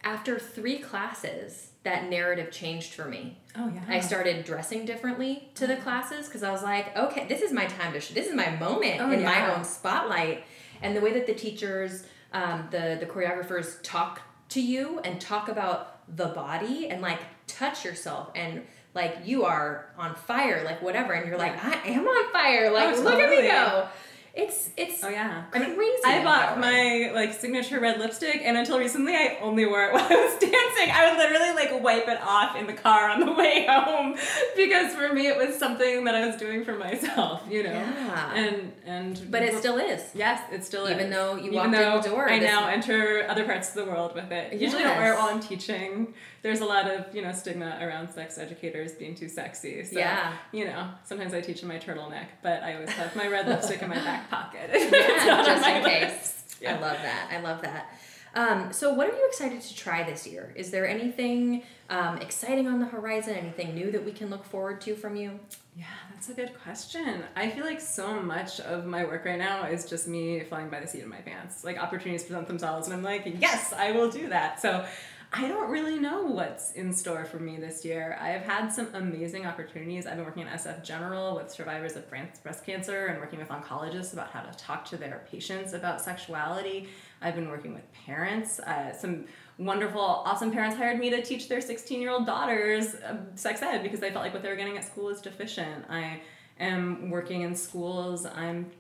[0.03, 3.39] after three classes, that narrative changed for me.
[3.57, 3.83] Oh yeah.
[3.89, 7.67] I started dressing differently to the classes because I was like, okay, this is my
[7.67, 10.45] time to, sh- this is my moment Oh, in my own spotlight.
[10.83, 15.49] And the way that the teachers, um, the the choreographers talk to you and talk
[15.49, 18.63] about the body and like touch yourself and
[18.95, 22.97] like you are on fire, like whatever, and you're like, I am on fire, like
[22.97, 23.89] Oh, look at me go.
[24.33, 25.45] It's it's Oh yeah.
[25.53, 25.77] I crazy.
[25.77, 29.93] mean, I bought my like signature red lipstick, and until recently, I only wore it
[29.95, 30.91] while I was dancing.
[30.95, 34.17] I would literally like wipe it off in the car on the way home
[34.57, 37.73] because for me, it was something that I was doing for myself, you know.
[37.73, 38.35] Yeah.
[38.35, 40.03] And and but it still is.
[40.15, 40.93] Yes, it still is.
[40.93, 43.91] Even though you Even walked in the door, I now enter other parts of the
[43.91, 44.53] world with it.
[44.53, 46.15] Usually, I don't wear it while I'm teaching.
[46.43, 49.85] There's a lot of you know stigma around sex educators being too sexy.
[49.85, 50.33] So, Yeah.
[50.53, 53.83] You know, sometimes I teach in my turtleneck, but I always have my red lipstick
[53.83, 54.71] in my back pocket.
[54.73, 56.11] Yeah, It's not on just in case.
[56.11, 56.65] list.
[56.67, 57.29] I love that.
[57.33, 57.91] I love that.
[58.33, 60.53] Um, so, what are you excited to try this year?
[60.55, 63.35] Is there anything um, exciting on the horizon?
[63.35, 65.41] Anything new that we can look forward to from you?
[65.77, 67.25] Yeah, that's a good question.
[67.35, 70.79] I feel like so much of my work right now is just me flying by
[70.81, 71.65] the seat of my pants.
[71.65, 74.61] Like opportunities present themselves, and I'm like, yes, I will do that.
[74.63, 74.85] So
[75.33, 78.19] I don't really know what's in store for me this year.
[78.21, 80.05] I have had some amazing opportunities.
[80.05, 84.13] I've been working at SF General with survivors of breast cancer and working with oncologists
[84.13, 86.89] about how to talk to their patients about sexuality.
[87.23, 88.59] I've been working with parents.
[88.59, 93.19] Uh, some wonderful, awesome parents hired me to teach their 16 year old daughters uh,
[93.37, 95.85] sex ed because they felt like what they were getting at school was deficient.
[95.89, 96.23] I
[96.59, 98.27] am working in schools.
[98.27, 98.73] I'm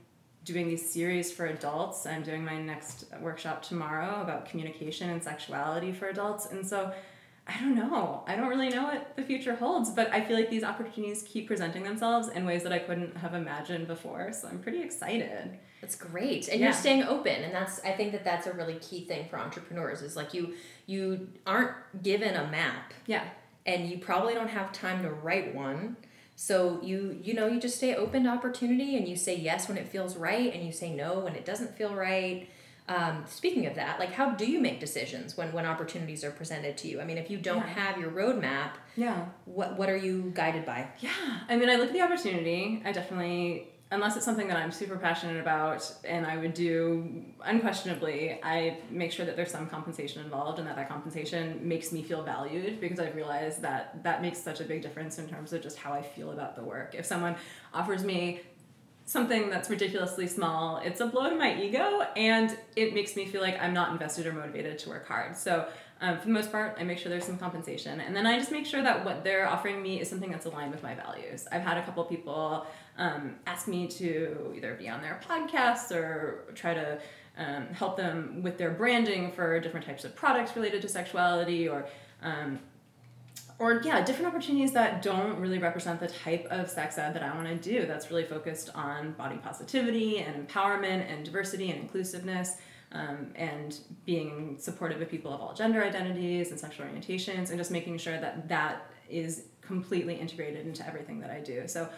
[0.52, 2.06] doing these series for adults.
[2.06, 6.46] I'm doing my next workshop tomorrow about communication and sexuality for adults.
[6.46, 6.92] And so
[7.46, 8.22] I don't know.
[8.26, 11.46] I don't really know what the future holds, but I feel like these opportunities keep
[11.46, 14.32] presenting themselves in ways that I couldn't have imagined before.
[14.32, 15.58] So I'm pretty excited.
[15.80, 16.66] That's great, and Yeah.
[16.66, 20.02] you're staying open, and that's I think that that's a really key thing for entrepreneurs.
[20.02, 20.54] Is like you
[20.86, 23.24] you aren't given a map, Yeah.
[23.64, 25.96] and you probably don't have time to write one.
[26.42, 29.76] So you you know you just stay open to opportunity, and you say yes when
[29.76, 32.48] it feels right, and you say no when it doesn't feel right.
[32.88, 36.78] Um, speaking of that, like how do you make decisions when when opportunities are presented
[36.78, 36.98] to you?
[36.98, 37.66] I mean, if you don't Yeah.
[37.84, 39.26] have your roadmap, Yeah.
[39.44, 40.88] what what are you guided by?
[41.00, 41.10] Yeah,
[41.46, 42.80] I mean, I look at the opportunity.
[42.86, 48.38] I definitely, unless it's something that I'm super passionate about and I would do unquestionably,
[48.42, 52.22] I make sure that there's some compensation involved and that that compensation makes me feel
[52.22, 55.76] valued because I've realized that that makes such a big difference in terms of just
[55.76, 56.94] how I feel about the work.
[56.94, 57.34] If someone
[57.74, 58.42] offers me
[59.06, 63.40] something that's ridiculously small, it's a blow to my ego and it makes me feel
[63.40, 65.36] like I'm not invested or motivated to work hard.
[65.36, 65.66] So,
[66.00, 68.00] um, for the most part, I make sure there's some compensation.
[68.00, 70.72] And then I just make sure that what they're offering me is something that's aligned
[70.72, 71.46] with my values.
[71.52, 76.44] I've had a couple people um, ask me to either be on their podcasts or
[76.54, 76.98] try to
[77.36, 81.86] um, help them with their branding for different types of products related to sexuality or
[82.22, 82.58] um,
[83.58, 87.34] or yeah different opportunities that don't really represent the type of sex ed that i
[87.34, 92.56] want to do that's really focused on body positivity and empowerment and diversity and inclusiveness
[92.92, 97.70] um, and being supportive of people of all gender identities and sexual orientations and just
[97.70, 101.66] making sure that that is completely integrated into everything that i do.
[101.66, 101.88] So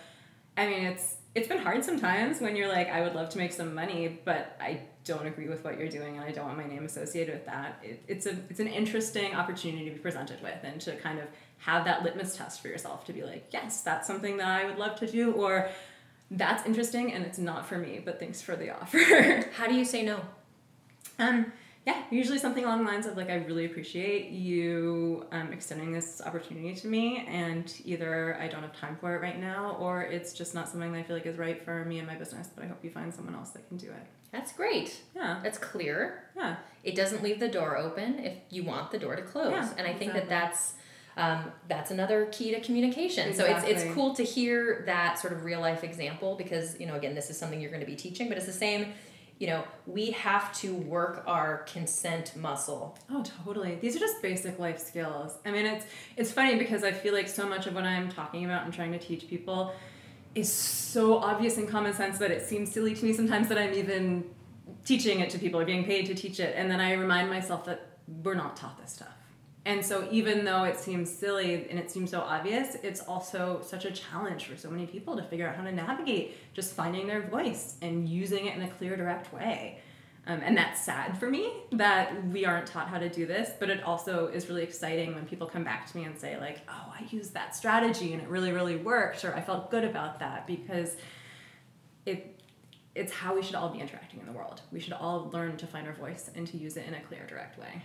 [0.56, 3.52] i mean it's it's been hard sometimes when you're like i would love to make
[3.52, 6.66] some money but i don't agree with what you're doing and i don't want my
[6.66, 7.80] name associated with that.
[7.82, 11.26] It, it's a it's an interesting opportunity to be presented with and to kind of
[11.58, 14.78] have that litmus test for yourself to be like yes that's something that i would
[14.78, 15.70] love to do or
[16.32, 18.98] that's interesting and it's not for me but thanks for the offer.
[19.54, 20.20] How do you say no?
[21.18, 21.52] Um
[21.86, 26.22] yeah usually something along the lines of like i really appreciate you um, extending this
[26.24, 30.32] opportunity to me and either i don't have time for it right now or it's
[30.32, 32.64] just not something that i feel like is right for me and my business but
[32.64, 35.02] i hope you find someone else that can do it That's great.
[35.16, 36.24] yeah That's clear.
[36.36, 39.50] yeah It doesn't leave the door open if you want the door to close.
[39.52, 40.74] Yeah, and I think that that's
[41.14, 43.34] um, that's another key to communication.
[43.34, 46.94] So it's, it's cool to hear that sort of real life example because, you know,
[46.94, 48.94] again, this is something you're going to be teaching, but it's the same,
[49.42, 52.96] you know, we have to work our consent muscle.
[53.10, 53.74] Oh, totally.
[53.74, 55.36] These are just basic life skills.
[55.44, 55.84] I mean, it's
[56.16, 58.92] it's funny because I feel like so much of what I'm talking about and trying
[58.92, 59.74] to teach people
[60.36, 63.74] is so obvious and common sense that it seems silly to me sometimes that I'm
[63.74, 64.30] even
[64.84, 66.54] teaching it to people or being paid to teach it.
[66.56, 69.16] And then I remind myself that we're not taught this stuff.
[69.64, 73.84] And so even though it seems silly and it seems so obvious, it's also such
[73.84, 77.22] a challenge for so many people to figure out how to navigate just finding their
[77.22, 79.80] voice and using it in a clear, direct way.
[80.26, 83.70] Um, and that's sad for me that we aren't taught how to do this, but
[83.70, 86.92] it also is really exciting when people come back to me and say, like, oh,
[86.92, 90.46] I used that strategy and it really, really worked, or I felt good about that
[90.46, 90.96] because
[92.06, 92.38] it
[92.94, 94.60] it's how we should all be interacting in the world.
[94.70, 97.26] We should all learn to find our voice and to use it in a clear,
[97.26, 97.82] direct way.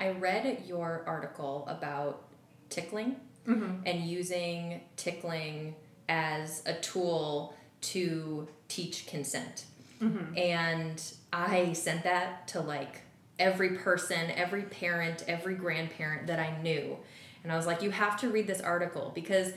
[0.00, 2.24] I read your article about
[2.70, 3.16] tickling
[3.48, 3.86] Mm-hmm.
[3.86, 5.74] and using tickling
[6.10, 9.64] as a tool to teach consent.
[10.00, 10.36] Mm-hmm.
[10.36, 13.00] And I sent that to like
[13.38, 16.98] every person, every parent, every grandparent that I knew.
[17.42, 19.52] And I was like, you have to read this article because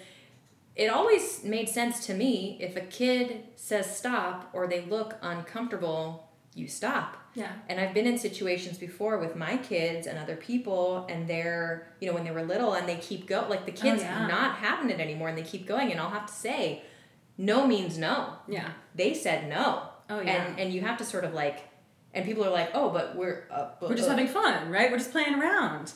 [0.77, 6.29] it always made sense to me if a kid says stop or they look uncomfortable,
[6.55, 7.17] you stop.
[7.33, 7.51] Yeah.
[7.67, 12.07] And I've been in situations before with my kids and other people, and they're, you
[12.07, 14.27] know, when they were little and they keep go like the kids Oh, yeah.
[14.27, 16.83] not having it anymore and they keep going, and I'll have to say,
[17.37, 18.33] no means no.
[18.47, 18.69] Yeah.
[18.93, 19.83] They said no.
[20.09, 20.45] Oh, yeah.
[20.45, 21.59] And and you have to sort of like,
[22.13, 24.91] and people are like, oh, but we're uh, We're just uh, having fun, right?
[24.91, 25.93] We're just playing around.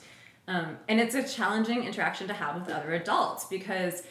[0.47, 4.01] Um, and it's a challenging interaction to have with other adults because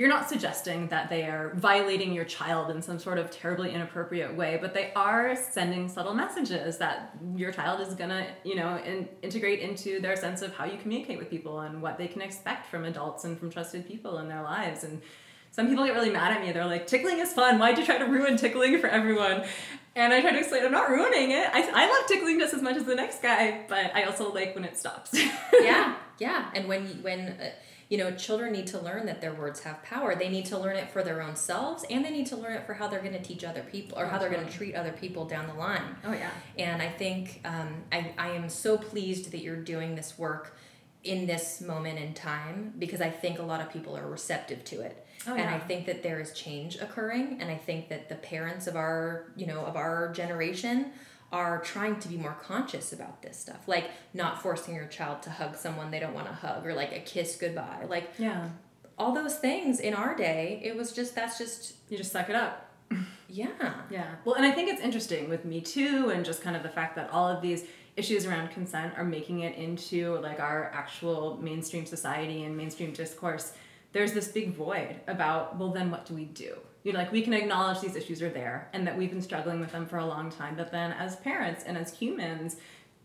[0.00, 4.34] you're not suggesting that they are violating your child in some sort of terribly inappropriate
[4.34, 9.06] way, but they are sending subtle messages that your child is gonna, you know, in,
[9.20, 12.64] integrate into their sense of how you communicate with people and what they can expect
[12.68, 14.84] from adults and from trusted people in their lives.
[14.84, 15.02] And
[15.50, 16.50] some people get really mad at me.
[16.50, 17.58] They're like, tickling is fun.
[17.58, 19.44] Why'd you try to ruin tickling for everyone?
[19.94, 21.46] And I try to explain, I'm not ruining it.
[21.52, 24.54] I, I love tickling just as much as the next guy, but I also like
[24.54, 25.10] when it stops.
[25.60, 26.50] yeah, yeah.
[26.54, 27.50] And when when uh,
[27.90, 30.76] you know children need to learn that their words have power, they need to learn
[30.76, 33.12] it for their own selves, and they need to learn it for how they're going
[33.12, 35.82] to teach other people or how they're going to treat other people down the line.
[36.04, 36.30] Oh, yeah.
[36.56, 40.56] And I think um, I I am so pleased that you're doing this work
[41.02, 44.80] in this moment in time because I think a lot of people are receptive to
[44.80, 45.06] it.
[45.26, 45.42] Oh, yeah.
[45.42, 48.74] and I think that there is change occurring and I think that the parents of
[48.74, 50.92] our, you know, of our generation
[51.32, 53.68] are trying to be more conscious about this stuff.
[53.68, 56.92] Like not forcing your child to hug someone they don't want to hug or like
[56.92, 57.86] a kiss goodbye.
[57.88, 58.48] Like yeah.
[58.98, 62.36] all those things in our day, it was just that's just You just suck it
[62.36, 62.70] up.
[63.28, 63.74] yeah.
[63.90, 64.08] Yeah.
[64.24, 66.96] Well, and I think it's interesting with Me Too and just kind of the fact
[66.96, 67.64] that all of these
[67.96, 73.52] issues around consent are making it into like our actual mainstream society and mainstream discourse.
[73.92, 76.56] There's this big void about, well, then what do we do?
[76.82, 79.60] You know, like we can acknowledge these issues are there and that we've been struggling
[79.60, 82.56] with them for a long time, but then as parents and as humans,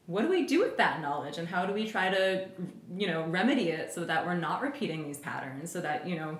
[0.07, 2.47] what do we do with that knowledge and how do we try to
[2.95, 6.37] you know remedy it so that we're not repeating these patterns so that you know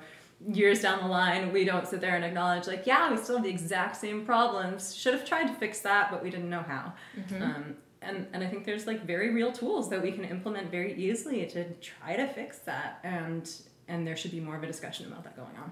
[0.48, 3.44] years down the line we don't sit there and acknowledge like yeah we still have
[3.44, 6.94] the exact same problems should have tried to fix that but we didn't know how.
[7.42, 10.94] Um, and, and i think there's like very real tools that we can implement very
[10.94, 13.50] easily to try to fix that and
[13.88, 15.72] and there should be more of a discussion about that going on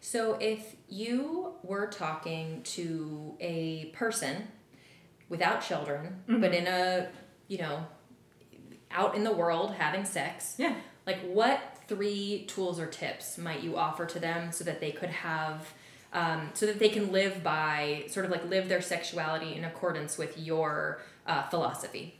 [0.00, 4.48] So if you were talking to a person
[5.28, 7.08] without children, but in a,
[7.48, 7.86] you know,
[8.90, 10.74] out in the world having sex, yeah.
[11.06, 15.10] like what three tools or tips might you offer to them so that they could
[15.10, 15.72] have
[16.12, 20.18] um, so that they can live by sort of like live their sexuality in accordance
[20.18, 22.18] with your uh, philosophy?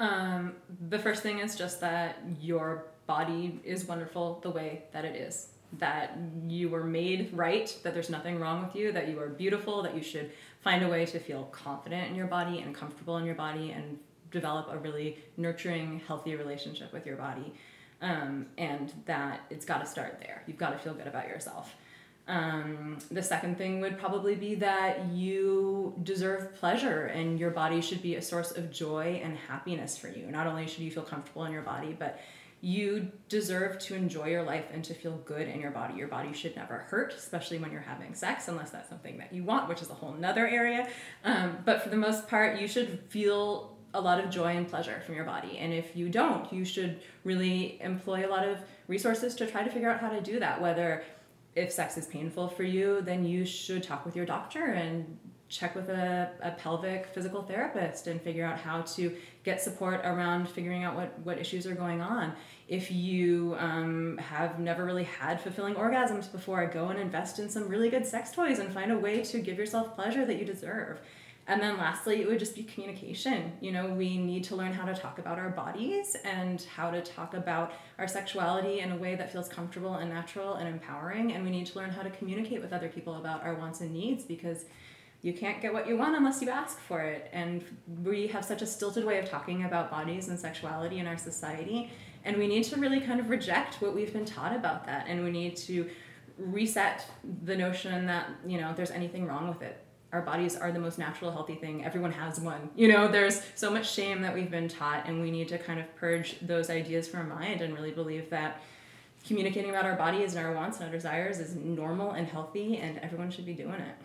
[0.00, 0.54] Um,
[0.88, 5.53] the first thing is just that your body is wonderful the way that it is.
[5.78, 9.82] That you were made right, that there's nothing wrong with you, that you are beautiful,
[9.82, 13.24] that you should find a way to feel confident in your body and comfortable in
[13.24, 13.98] your body and
[14.30, 17.52] develop a really nurturing, healthy relationship with your body.
[18.02, 20.42] Um, and that it's got to start there.
[20.46, 21.74] You've got to feel good about yourself.
[22.26, 28.00] Um, the second thing would probably be that you deserve pleasure and your body should
[28.00, 30.26] be a source of joy and happiness for you.
[30.26, 32.18] Not only should you feel comfortable in your body, but
[32.64, 35.94] you deserve to enjoy your life and to feel good in your body.
[35.94, 39.44] Your body should never hurt, especially when you're having sex, unless that's something that you
[39.44, 40.88] want, which is a whole nother area.
[41.24, 45.02] Um, but for the most part, you should feel a lot of joy and pleasure
[45.04, 45.58] from your body.
[45.58, 49.70] And if you don't, you should really employ a lot of resources to try to
[49.70, 50.60] figure out how to do that.
[50.60, 51.04] Whether
[51.54, 55.18] if sex is painful for you, then you should talk with your doctor and
[55.54, 59.14] check with a, a pelvic physical therapist and figure out how to
[59.44, 62.32] get support around figuring out what, what issues are going on.
[62.66, 67.68] If you um, have never really had fulfilling orgasms before, go and invest in some
[67.68, 71.00] really good sex toys and find a way to give yourself pleasure that you deserve.
[71.46, 73.52] And then lastly, it would just be communication.
[73.60, 77.02] You know, we need to learn how to talk about our bodies and how to
[77.02, 81.32] talk about our sexuality in a way that feels comfortable and natural and empowering.
[81.32, 83.92] And we need to learn how to communicate with other people about our wants and
[83.92, 84.64] needs because
[85.24, 87.30] you can't get what you want unless you ask for it.
[87.32, 87.64] And
[88.04, 91.90] we have such a stilted way of talking about bodies and sexuality in our society.
[92.26, 95.06] And we need to really kind of reject what we've been taught about that.
[95.08, 95.88] And we need to
[96.36, 97.06] reset
[97.44, 99.80] the notion that, you know, there's anything wrong with it
[100.12, 103.68] our bodies are the most natural healthy thing everyone has one you know there's so
[103.68, 107.08] much shame that we've been taught and we need to kind of purge those ideas
[107.08, 108.62] from our mind and really believe that
[109.26, 112.96] communicating about our bodies and our wants and our desires is normal and healthy and
[112.98, 113.96] everyone should be doing it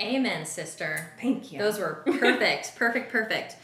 [0.00, 3.56] amen sister thank you Those were perfect, perfect, perfect.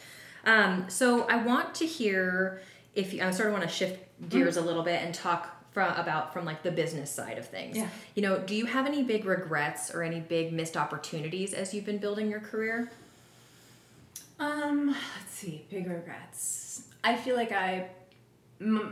[0.45, 2.63] Um, so I want to hear
[2.95, 5.95] if you, I sort of want to shift gears a little bit and talk from
[5.97, 7.77] about from like the business side of things.
[7.77, 7.89] Yeah.
[8.15, 11.87] You know, do you have any big regrets or any big missed opportunities as you've
[11.87, 12.91] been building your career?
[14.39, 16.85] Um, let's see, big regrets.
[17.05, 17.89] I feel like I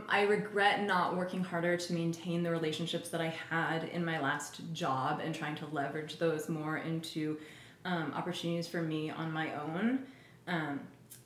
[0.09, 4.61] I regret not working harder to maintain the relationships that I had in my last
[4.73, 7.37] job and trying to leverage those more into
[7.85, 9.99] um, opportunities for me on my own.
[10.47, 10.81] Um,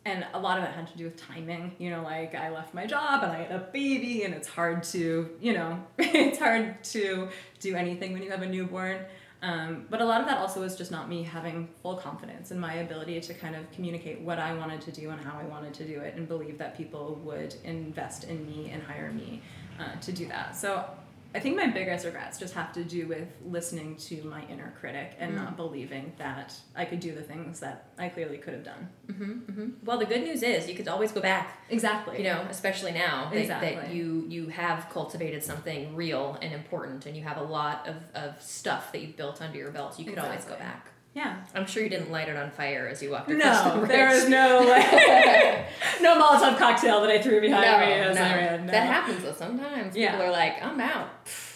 [0.05, 1.75] and a lot of it had to do with timing.
[1.79, 4.83] You know, like I left my job and I had a baby, and it's hard
[4.83, 7.29] to, you know, it's hard to
[7.59, 8.99] do anything when you have a newborn.
[9.45, 12.59] Um, but a lot of that also was just not me having full confidence in
[12.59, 15.73] my ability to kind of communicate what I wanted to do and how I wanted
[15.75, 19.43] to do it, and believe that people would invest in me and hire me
[19.79, 20.55] uh, to do that.
[20.55, 20.69] So
[21.35, 25.15] I think my biggest regrets just have to do with listening to my inner critic
[25.19, 25.35] and Mm.
[25.35, 28.89] not believing that I could do the things that I clearly could have done.
[29.07, 31.59] Mm-hmm, Well, the good news is you could always go back.
[31.69, 32.17] Exactly.
[32.19, 37.15] You know, especially now that, that you you have cultivated something real and important, and
[37.17, 39.99] you have a lot of, of stuff that you've built under your belt.
[39.99, 40.89] You could always go back.
[41.15, 41.37] Yeah.
[41.55, 43.89] I'm sure you didn't light it on fire as you walked across the No, bridge.
[43.89, 44.91] there was no like,
[46.01, 48.65] no Molotov cocktail that I threw behind me as I ran.
[48.65, 48.71] No.
[48.73, 49.31] That happens though.
[49.33, 50.11] Sometimes Yeah.
[50.11, 51.09] people are like, "I'm out."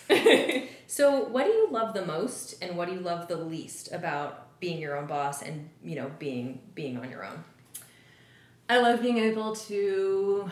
[0.92, 4.60] So, what do you love the most, and what do you love the least about
[4.60, 7.44] being your own boss and you know being being on your own?
[8.68, 10.50] I love being able to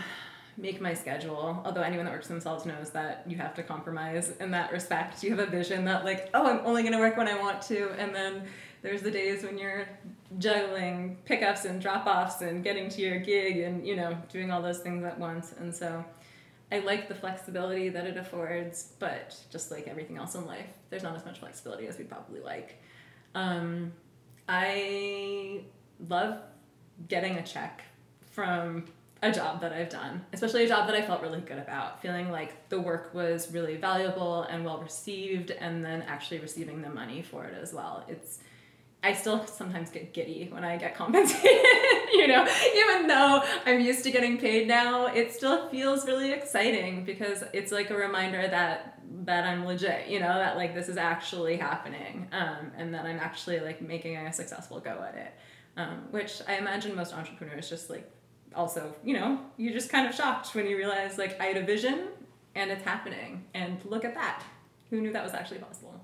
[0.56, 1.60] make my schedule.
[1.66, 5.24] Although anyone that works themselves knows that you have to compromise in that respect.
[5.24, 7.90] You have a vision that like, oh, I'm only gonna work when I want to,
[7.98, 8.44] and then
[8.88, 9.86] there's the days when you're
[10.38, 14.80] juggling pickups and drop-offs and getting to your gig and you know doing all those
[14.80, 15.54] things at once.
[15.60, 16.06] And so
[16.72, 21.04] I like the flexibility that it affords, but just like everything else in life, there's
[21.04, 22.82] not as much flexibility as we'd probably like.
[23.36, 23.92] Um,
[24.48, 25.64] I
[26.08, 26.40] love
[27.10, 27.84] getting a check
[28.32, 28.86] from
[29.22, 32.32] a job that I've done, especially a job that I felt really good about, feeling
[32.32, 37.22] like the work was really valuable and well received, and then actually receiving the money
[37.22, 38.06] for it as well.
[38.08, 38.40] It's
[39.04, 41.44] I still sometimes get giddy when I get compensated,
[42.14, 47.06] you know, even though I'm used to getting paid now, it still feels really exciting
[47.06, 50.98] because it's like a reminder that that I'm legit, you know, that like this is
[50.98, 55.34] actually happening, um, and that I'm actually like making a successful go at it.
[55.80, 58.10] Um, which I imagine most entrepreneurs just like
[58.56, 61.66] also, you know, you're just kind of shocked when you realize like I had a
[61.66, 62.08] vision
[62.56, 64.44] and it's happening, and look at that.
[64.90, 65.97] Who knew that was actually possible?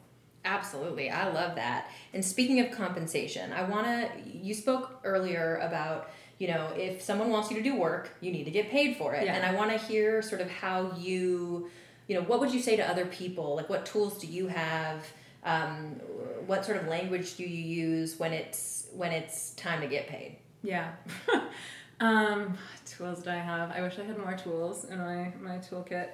[0.46, 1.10] Absolutely.
[1.10, 1.90] I love that.
[2.14, 7.30] And speaking of compensation, I want to you spoke earlier about, you know, if someone
[7.30, 9.26] wants you to do work, you need to get paid for it.
[9.26, 9.36] Yeah.
[9.36, 11.70] And I want to hear sort of how you,
[12.08, 13.56] you know, what would you say to other people?
[13.56, 15.06] Like what tools do you have?
[15.46, 16.00] Um,
[16.46, 20.38] what sort of language do you use when it's when it's time to get paid?
[20.62, 20.92] Yeah.
[22.00, 23.72] um, tools do I have?
[23.72, 26.10] I wish I had more tools in my, my toolkit.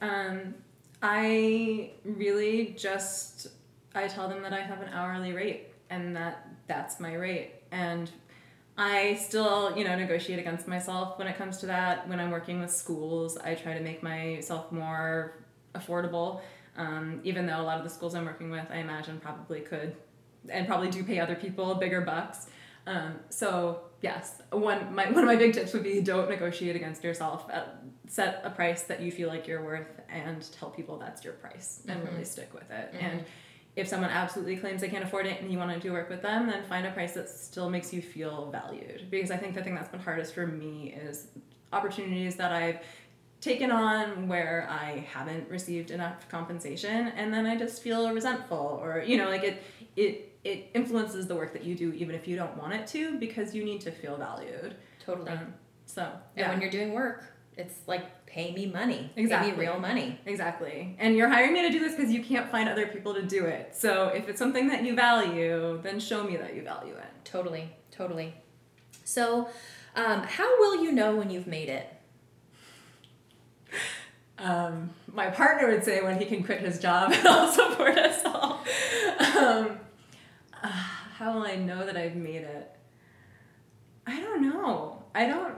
[0.00, 0.54] Um,
[1.02, 3.48] I really just
[3.94, 8.10] I tell them that I have an hourly rate and that that's my rate and
[8.76, 12.08] I still, you know, negotiate against myself when it comes to that.
[12.08, 16.40] When I'm working with schools, I try to make myself more affordable.
[16.76, 19.94] Um, even though a lot of the schools I'm working with, I imagine probably could
[20.48, 22.48] and probably do pay other people bigger bucks.
[22.86, 27.04] Um, so yes, one my one of my big tips would be don't negotiate against
[27.04, 27.48] yourself.
[27.50, 27.64] Uh,
[28.08, 31.82] set a price that you feel like you're worth, and tell people that's your price,
[31.88, 32.92] and really stick with it.
[33.00, 33.24] And
[33.76, 36.22] if someone absolutely claims they can't afford it and you want to do work with
[36.22, 39.10] them, then find a price that still makes you feel valued.
[39.10, 41.26] Because I think the thing that's been hardest for me is
[41.72, 42.78] opportunities that I've
[43.40, 49.04] taken on where I haven't received enough compensation and then I just feel resentful or
[49.06, 49.62] you know like it
[49.96, 53.18] it it influences the work that you do even if you don't want it to
[53.18, 54.76] because you need to feel valued.
[55.04, 55.30] Totally.
[55.30, 55.52] Um,
[55.84, 56.48] so And yeah.
[56.48, 59.10] when you're doing work, it's like pay me money.
[59.14, 59.52] Pay Exactly.
[59.52, 60.18] me real money.
[60.26, 60.96] Exactly.
[60.98, 63.44] And you're hiring me to do this because you can't find other people to do
[63.46, 63.74] it.
[63.76, 67.10] So if it's something that you value, then show me that you value it.
[67.24, 68.34] Totally, totally.
[69.04, 69.48] So,
[69.96, 71.88] um, how will you know when you've made it?
[74.38, 78.24] Um, my partner would say when he can quit his job and I'll support us
[78.24, 78.60] all.
[79.38, 79.78] Um,
[80.62, 82.70] uh, how will I know that I've made it?
[84.06, 85.02] I don't know.
[85.14, 85.54] I don't.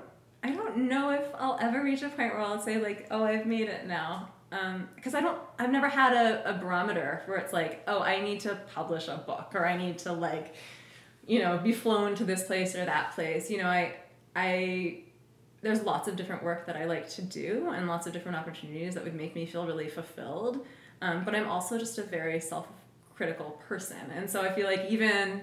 [0.77, 3.87] Know if I'll ever reach a point where I'll say like, "Oh, I've made it
[3.87, 4.29] now,"
[4.95, 5.39] because I don't.
[5.59, 9.17] I've never had a, a barometer where it's like, "Oh, I need to publish a
[9.17, 10.55] book," or "I need to like,
[11.27, 13.95] you know, be flown to this place or that place." You know, I,
[14.35, 15.01] I,
[15.62, 18.95] there's lots of different work that I like to do and lots of different opportunities
[18.95, 20.67] that would make me feel really fulfilled.
[21.03, 25.43] Um, but I'm also just a very self-critical person, and so I feel like even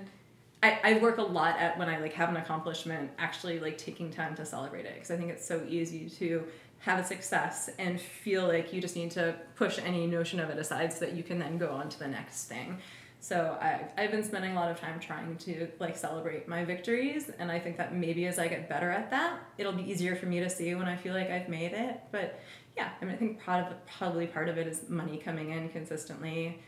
[0.63, 4.09] I, I work a lot at when I like have an accomplishment, actually like taking
[4.09, 6.45] time to celebrate it because I think it's so easy to
[6.79, 10.57] have a success and feel like you just need to push any notion of it
[10.57, 12.77] aside so that you can then go on to the next thing.
[13.19, 17.29] So I've, I've been spending a lot of time trying to like celebrate my victories
[17.39, 20.27] and I think that maybe as I get better at that, it'll be easier for
[20.27, 21.99] me to see when I feel like I've made it.
[22.11, 22.39] But
[22.77, 25.67] yeah, I mean, I think part of, probably part of it is money coming in
[25.69, 26.59] consistently.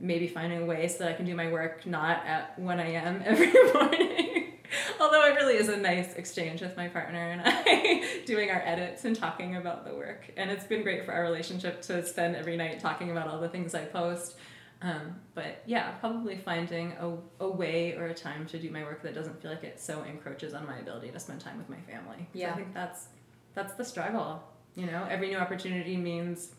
[0.00, 3.22] Maybe finding a way so that I can do my work not at 1 a.m.
[3.26, 4.54] every morning.
[5.00, 9.04] Although it really is a nice exchange with my partner and I doing our edits
[9.04, 10.30] and talking about the work.
[10.36, 13.48] And it's been great for our relationship to spend every night talking about all the
[13.48, 14.36] things I post.
[14.82, 19.02] Um, but yeah, probably finding a, a way or a time to do my work
[19.02, 21.80] that doesn't feel like it so encroaches on my ability to spend time with my
[21.80, 22.28] family.
[22.32, 22.52] Yeah.
[22.52, 23.08] I think that's
[23.54, 24.42] that's the struggle.
[24.76, 26.52] You know, every new opportunity means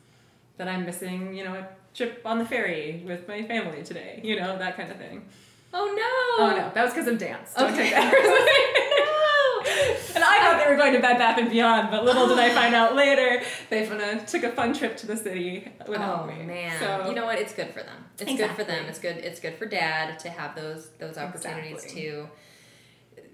[0.58, 4.40] that I'm missing, you know, a trip on the ferry with my family today, you
[4.40, 5.26] know, that kind of thing.
[5.74, 6.46] Oh no!
[6.46, 7.54] Oh no, that was because of dance.
[7.54, 7.84] Don't Okay.
[7.84, 8.14] take that.
[10.16, 12.50] and I thought they were going to Bed Bath and Beyond, but little did I
[12.54, 13.86] find out later they
[14.28, 16.44] took a fun trip to the city without oh me.
[16.44, 16.78] man!
[16.80, 17.40] So, you know what?
[17.40, 18.06] It's good for them.
[18.20, 18.86] It's good for them.
[18.88, 19.18] It's good.
[19.18, 22.02] It's good for dad to have those those opportunities Exactly.
[22.02, 22.30] too.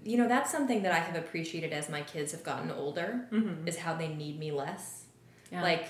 [0.04, 3.26] You know, that's something that I have appreciated as my kids have gotten older.
[3.32, 3.66] Mhm.
[3.66, 5.04] Is how they need me less.
[5.50, 5.62] yeah.
[5.62, 5.88] Like,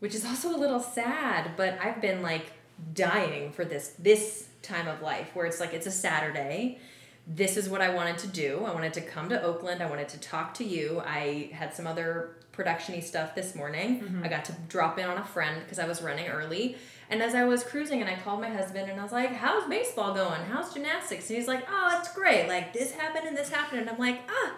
[0.00, 1.52] which is also a little sad.
[1.56, 2.52] But I've been like
[2.94, 6.78] dying for this this time of life where it's like it's a Saturday.
[7.26, 8.64] This is what I wanted to do.
[8.66, 9.82] I wanted to come to Oakland.
[9.82, 11.00] I wanted to talk to you.
[11.06, 14.20] I had some other production-y stuff this morning.
[14.24, 16.76] I got to drop in on a friend because I was running early.
[17.08, 19.68] And as I was cruising and I called my husband and I was like, How's
[19.68, 20.40] baseball going?
[20.42, 21.28] How's gymnastics?
[21.28, 22.48] And he's like, Oh, it's great.
[22.48, 23.82] Like this happened and this happened.
[23.82, 24.52] And I'm like, ah,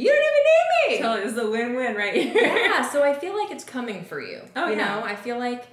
[0.00, 1.02] you don't even need me.
[1.02, 2.32] Totally, this is a win-win right here.
[2.34, 4.42] yeah, so I feel like it's coming for you.
[4.56, 4.84] Oh, you yeah.
[4.94, 5.66] know, I feel like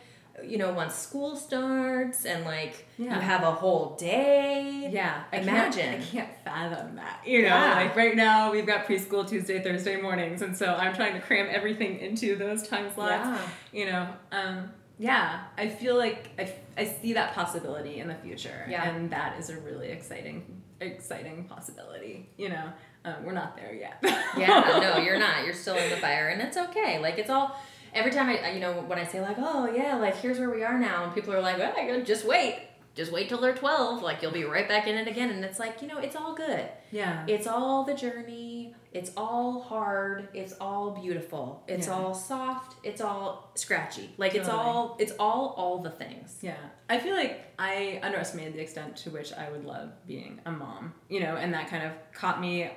[0.44, 4.90] you know once school starts and like you have a whole day.
[4.92, 5.82] Yeah, I Imagine.
[5.82, 7.22] Can't, I can't fathom that.
[7.26, 7.76] You know, Yeah.
[7.76, 11.48] like right now we've got preschool Tuesday, Thursday mornings, and so I'm trying to cram
[11.50, 13.12] everything into those time slots.
[13.26, 13.48] Yeah.
[13.72, 18.66] You know, um, yeah, I feel like I, I see that possibility in the future,
[18.70, 18.90] Yeah.
[18.90, 22.30] and that is a really exciting, exciting possibility.
[22.38, 22.74] You know,
[23.06, 23.98] um, we're not there yet.
[24.38, 25.46] yeah, no, you're not.
[25.46, 27.00] You're still in the fire, and it's okay.
[27.00, 27.58] Like it's all.
[27.94, 30.64] Every time I, you know, when I say like, oh yeah, like here's where we
[30.64, 32.60] are now, and people are like, well, just wait,
[32.94, 34.02] just wait till they're twelve.
[34.04, 36.34] Like you'll be right back in it again, and it's like, you know, it's all
[36.36, 36.68] good.
[36.92, 37.24] yeah.
[37.28, 38.76] It's all the journey.
[38.92, 40.28] It's all hard.
[40.34, 41.64] It's all beautiful.
[41.68, 41.94] It's Yeah.
[41.94, 42.76] all soft.
[42.84, 44.10] It's all scratchy.
[44.18, 44.98] Like it's all.
[45.00, 46.38] It's all all the things.
[46.42, 46.56] Yeah,
[46.90, 50.94] I feel like I underestimated the extent to which I would love being a mom,
[51.10, 52.70] you know, and that kind of caught me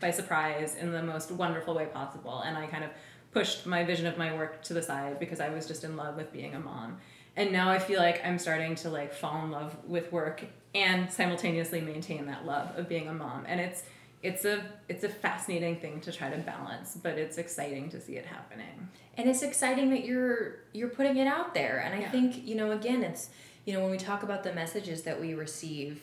[0.00, 2.40] by surprise in the most wonderful way possible.
[2.40, 2.90] And I kind of
[3.32, 6.16] pushed my vision of my work to the side because I was just in love
[6.16, 6.98] with being a mom.
[7.36, 10.42] And now I feel like I'm starting to like fall in love with work
[10.74, 13.44] and simultaneously maintain that love of being a mom.
[13.46, 13.82] And it's
[14.22, 18.16] it's a it's a fascinating thing to try to balance, but it's exciting to see
[18.16, 18.88] it happening.
[19.18, 22.10] and it's exciting that you're you're putting it out there and i Yeah.
[22.10, 23.30] think you know again it's
[23.64, 26.02] you know when we talk about the messages that we receive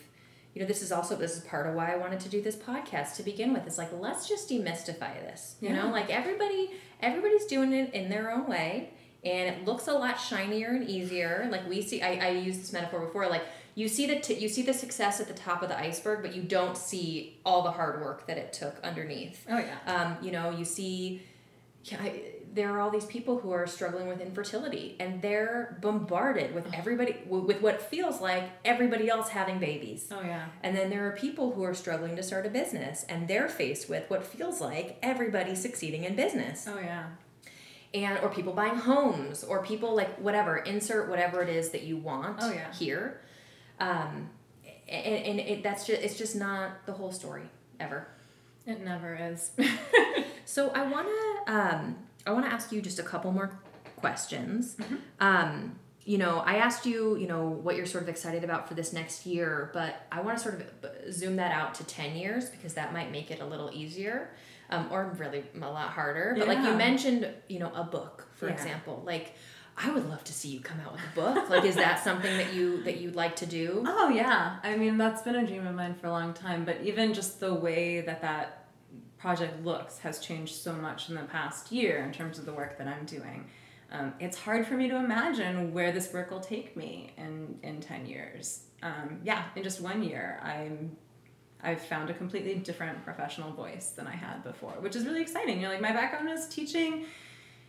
[0.54, 2.56] you know this is also this is part of why i wanted to do this
[2.56, 3.66] podcast to begin with.
[3.66, 5.90] It's like let's just demystify this you know?
[5.90, 8.90] Like everybody everybody's doing it in their own way
[9.24, 11.48] and it looks a lot shinier and easier.
[11.50, 13.42] Like we see i, I used this metaphor before like
[13.74, 16.34] you see the t- you see the success at the top of the iceberg but
[16.34, 19.44] you don't see all the hard work that it took underneath.
[19.48, 19.78] Oh yeah.
[19.86, 21.22] um, you know, you see,
[21.84, 22.22] yeah, I,
[22.54, 27.16] there are all these people who are struggling with infertility, and they're bombarded with everybody
[27.28, 30.06] with what feels like everybody else having babies.
[30.12, 30.46] Oh yeah.
[30.62, 33.88] And then there are people who are struggling to start a business, and they're faced
[33.90, 37.06] with what feels like everybody succeeding in business, Oh yeah.
[37.92, 41.96] and or people buying homes, or people like whatever insert whatever it is that you
[41.96, 42.72] want Oh, yeah.
[42.72, 43.20] here.
[43.80, 44.30] Um,
[44.88, 47.50] and, and it, that's just it's just not the whole story
[47.80, 48.06] ever.
[48.66, 49.50] It never is.
[50.46, 51.08] So I wanna
[51.46, 51.96] um,
[52.26, 53.58] I wanna ask you just a couple more
[53.96, 54.76] questions.
[55.20, 58.74] Um, you know, I asked you, you know, what you're sort of excited about for
[58.74, 62.50] this next year, but I want to sort of zoom that out to ten years
[62.50, 64.28] because that might make it a little easier,
[64.68, 66.34] um, or really a lot harder.
[66.38, 68.52] But like you mentioned, you know, a book, for Yeah.
[68.54, 69.34] example, like.
[69.76, 71.48] I would love to see you come out with a book.
[71.50, 73.82] Like, is that something that you that you'd like to do?
[73.84, 76.64] Oh yeah, I mean that's been a dream of mine for a long time.
[76.64, 78.63] But even just the way that that
[79.24, 82.76] project looks has changed so much in the past year in terms of the work
[82.76, 83.46] that I'm doing.
[83.90, 87.80] Um, it's hard for me to imagine where this work will take me in in
[87.80, 88.64] ten years.
[88.82, 90.94] Um, yeah, in just one year, I'm
[91.62, 95.56] I've found a completely different professional voice than I had before, which is really exciting.
[95.56, 97.06] You know, like my background is teaching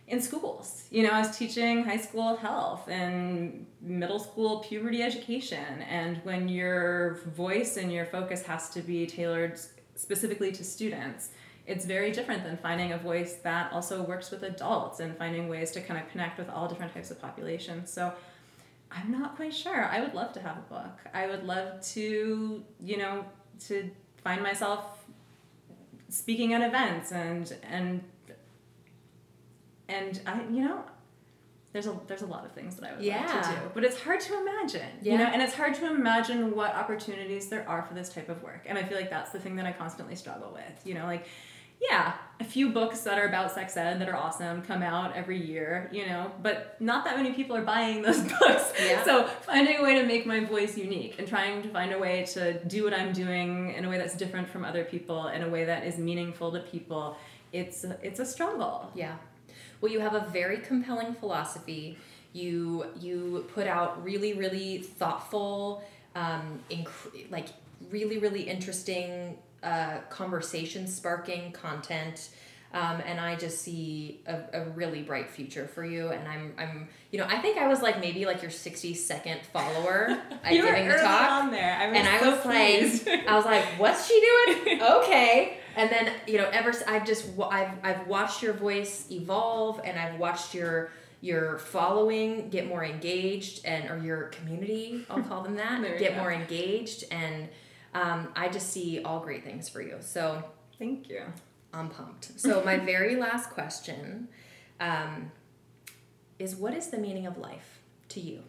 [0.08, 0.66] in schools.
[0.90, 5.72] You know, I was teaching high school health and middle school puberty education.
[6.00, 9.58] And when your voice and your focus has to be tailored
[9.94, 11.30] specifically to students,
[11.66, 15.72] it's very different than finding a voice that also works with adults and finding ways
[15.72, 17.92] to kind of connect with all different types of populations.
[17.92, 18.12] So
[18.90, 19.84] I'm not quite sure.
[19.84, 20.98] I would love to have a book.
[21.12, 23.24] I would love to, you know,
[23.66, 23.90] to
[24.22, 25.04] find myself
[26.08, 28.02] speaking at events and and
[29.88, 30.82] and I, you know,
[31.72, 33.40] there's a there's a lot of things that I would like Yeah.
[33.42, 36.74] to do, but it's hard to imagine, you know, and it's hard to imagine what
[36.74, 39.56] opportunities there are for this type of work, and I feel like that's the thing
[39.56, 41.26] that I constantly struggle with, you know, like.
[41.80, 45.42] Yeah, a few books that are about sex ed that are awesome come out every
[45.42, 48.72] year, you know, but not that many people are buying those books.
[48.82, 49.04] Yeah.
[49.04, 52.24] So finding a way to make my voice unique and trying to find a way
[52.32, 55.48] to do what I'm doing in a way that's different from other people, in a
[55.48, 57.16] way that is meaningful to people,
[57.52, 58.90] it's a, it's a struggle.
[58.94, 59.16] Yeah.
[59.80, 61.98] Well, you have a very compelling philosophy.
[62.32, 65.82] You you put out really really thoughtful,
[66.14, 67.48] um, inc- like
[67.90, 72.30] really really interesting uh, conversation sparking content.
[72.72, 76.08] Um, and I just see a, a really bright future for you.
[76.08, 79.40] And I'm, I'm, you know, I think I was like maybe like your 60 second
[79.52, 81.74] follower at You giving the talk on there.
[81.80, 83.06] I was and I was pleased.
[83.06, 84.80] like, I was like, what's she doing?
[84.82, 85.58] Okay.
[85.76, 90.18] And then you know, ever I've just I've I've watched your voice evolve, and I've
[90.18, 90.90] watched your
[91.20, 96.20] your following get more engaged, and or your community, I'll call them that, get go.
[96.20, 97.48] more engaged, and
[97.96, 99.96] um, I just see all great things for you.
[100.00, 100.44] So
[100.78, 101.22] Thank you.
[101.72, 102.38] I'm pumped.
[102.38, 104.28] So my very last question
[104.80, 105.32] um,
[106.38, 107.80] is, what is the meaning of life
[108.10, 108.42] to you?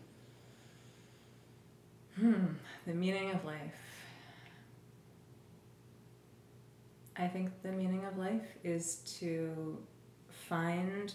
[2.19, 3.75] The meaning of life.
[7.15, 9.77] I think the meaning of life is to
[10.29, 11.13] find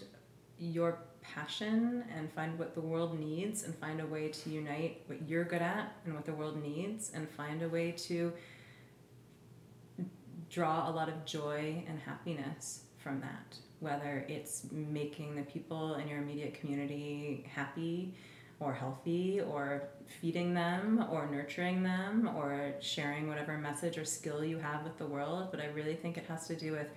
[0.57, 5.27] your passion and find what the world needs and find a way to unite what
[5.27, 8.31] you're good at and what the world needs and find a way to
[10.49, 13.57] draw a lot of joy and happiness from that.
[13.79, 18.13] Whether it's making the people in your immediate community happy
[18.59, 19.83] or healthy or
[20.21, 25.05] feeding them or nurturing them or sharing whatever message or skill you have with the
[25.05, 25.47] world.
[25.51, 26.87] But i really think it has to do with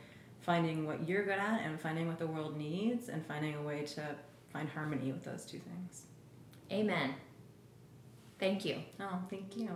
[0.46, 3.82] finding what you're good at and finding what the world needs and finding a way
[3.82, 4.02] to
[4.52, 6.04] find harmony with those two things
[6.72, 7.14] Amen.
[8.38, 8.78] Thank you.
[9.00, 9.68] oh thank you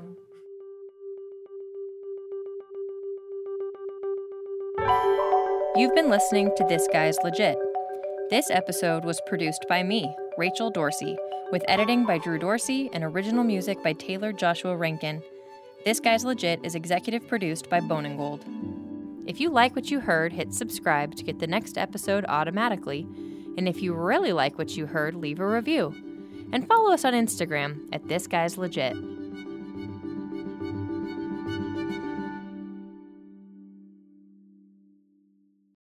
[5.76, 7.56] You've been listening to This Guy's Legit.
[8.28, 11.16] This episode was produced by me, Rachel Dorsey,
[11.52, 15.22] with editing by Drew Dorsey and original music by Taylor Joshua Rankin.
[15.84, 18.44] This Guy's Legit is executive produced by Bone and Gold.
[19.26, 23.06] If you like what you heard, hit subscribe to get the next episode automatically.
[23.56, 25.94] And if you really like what you heard, leave a review.
[26.52, 28.96] And follow us on Instagram at This Guy's Legit.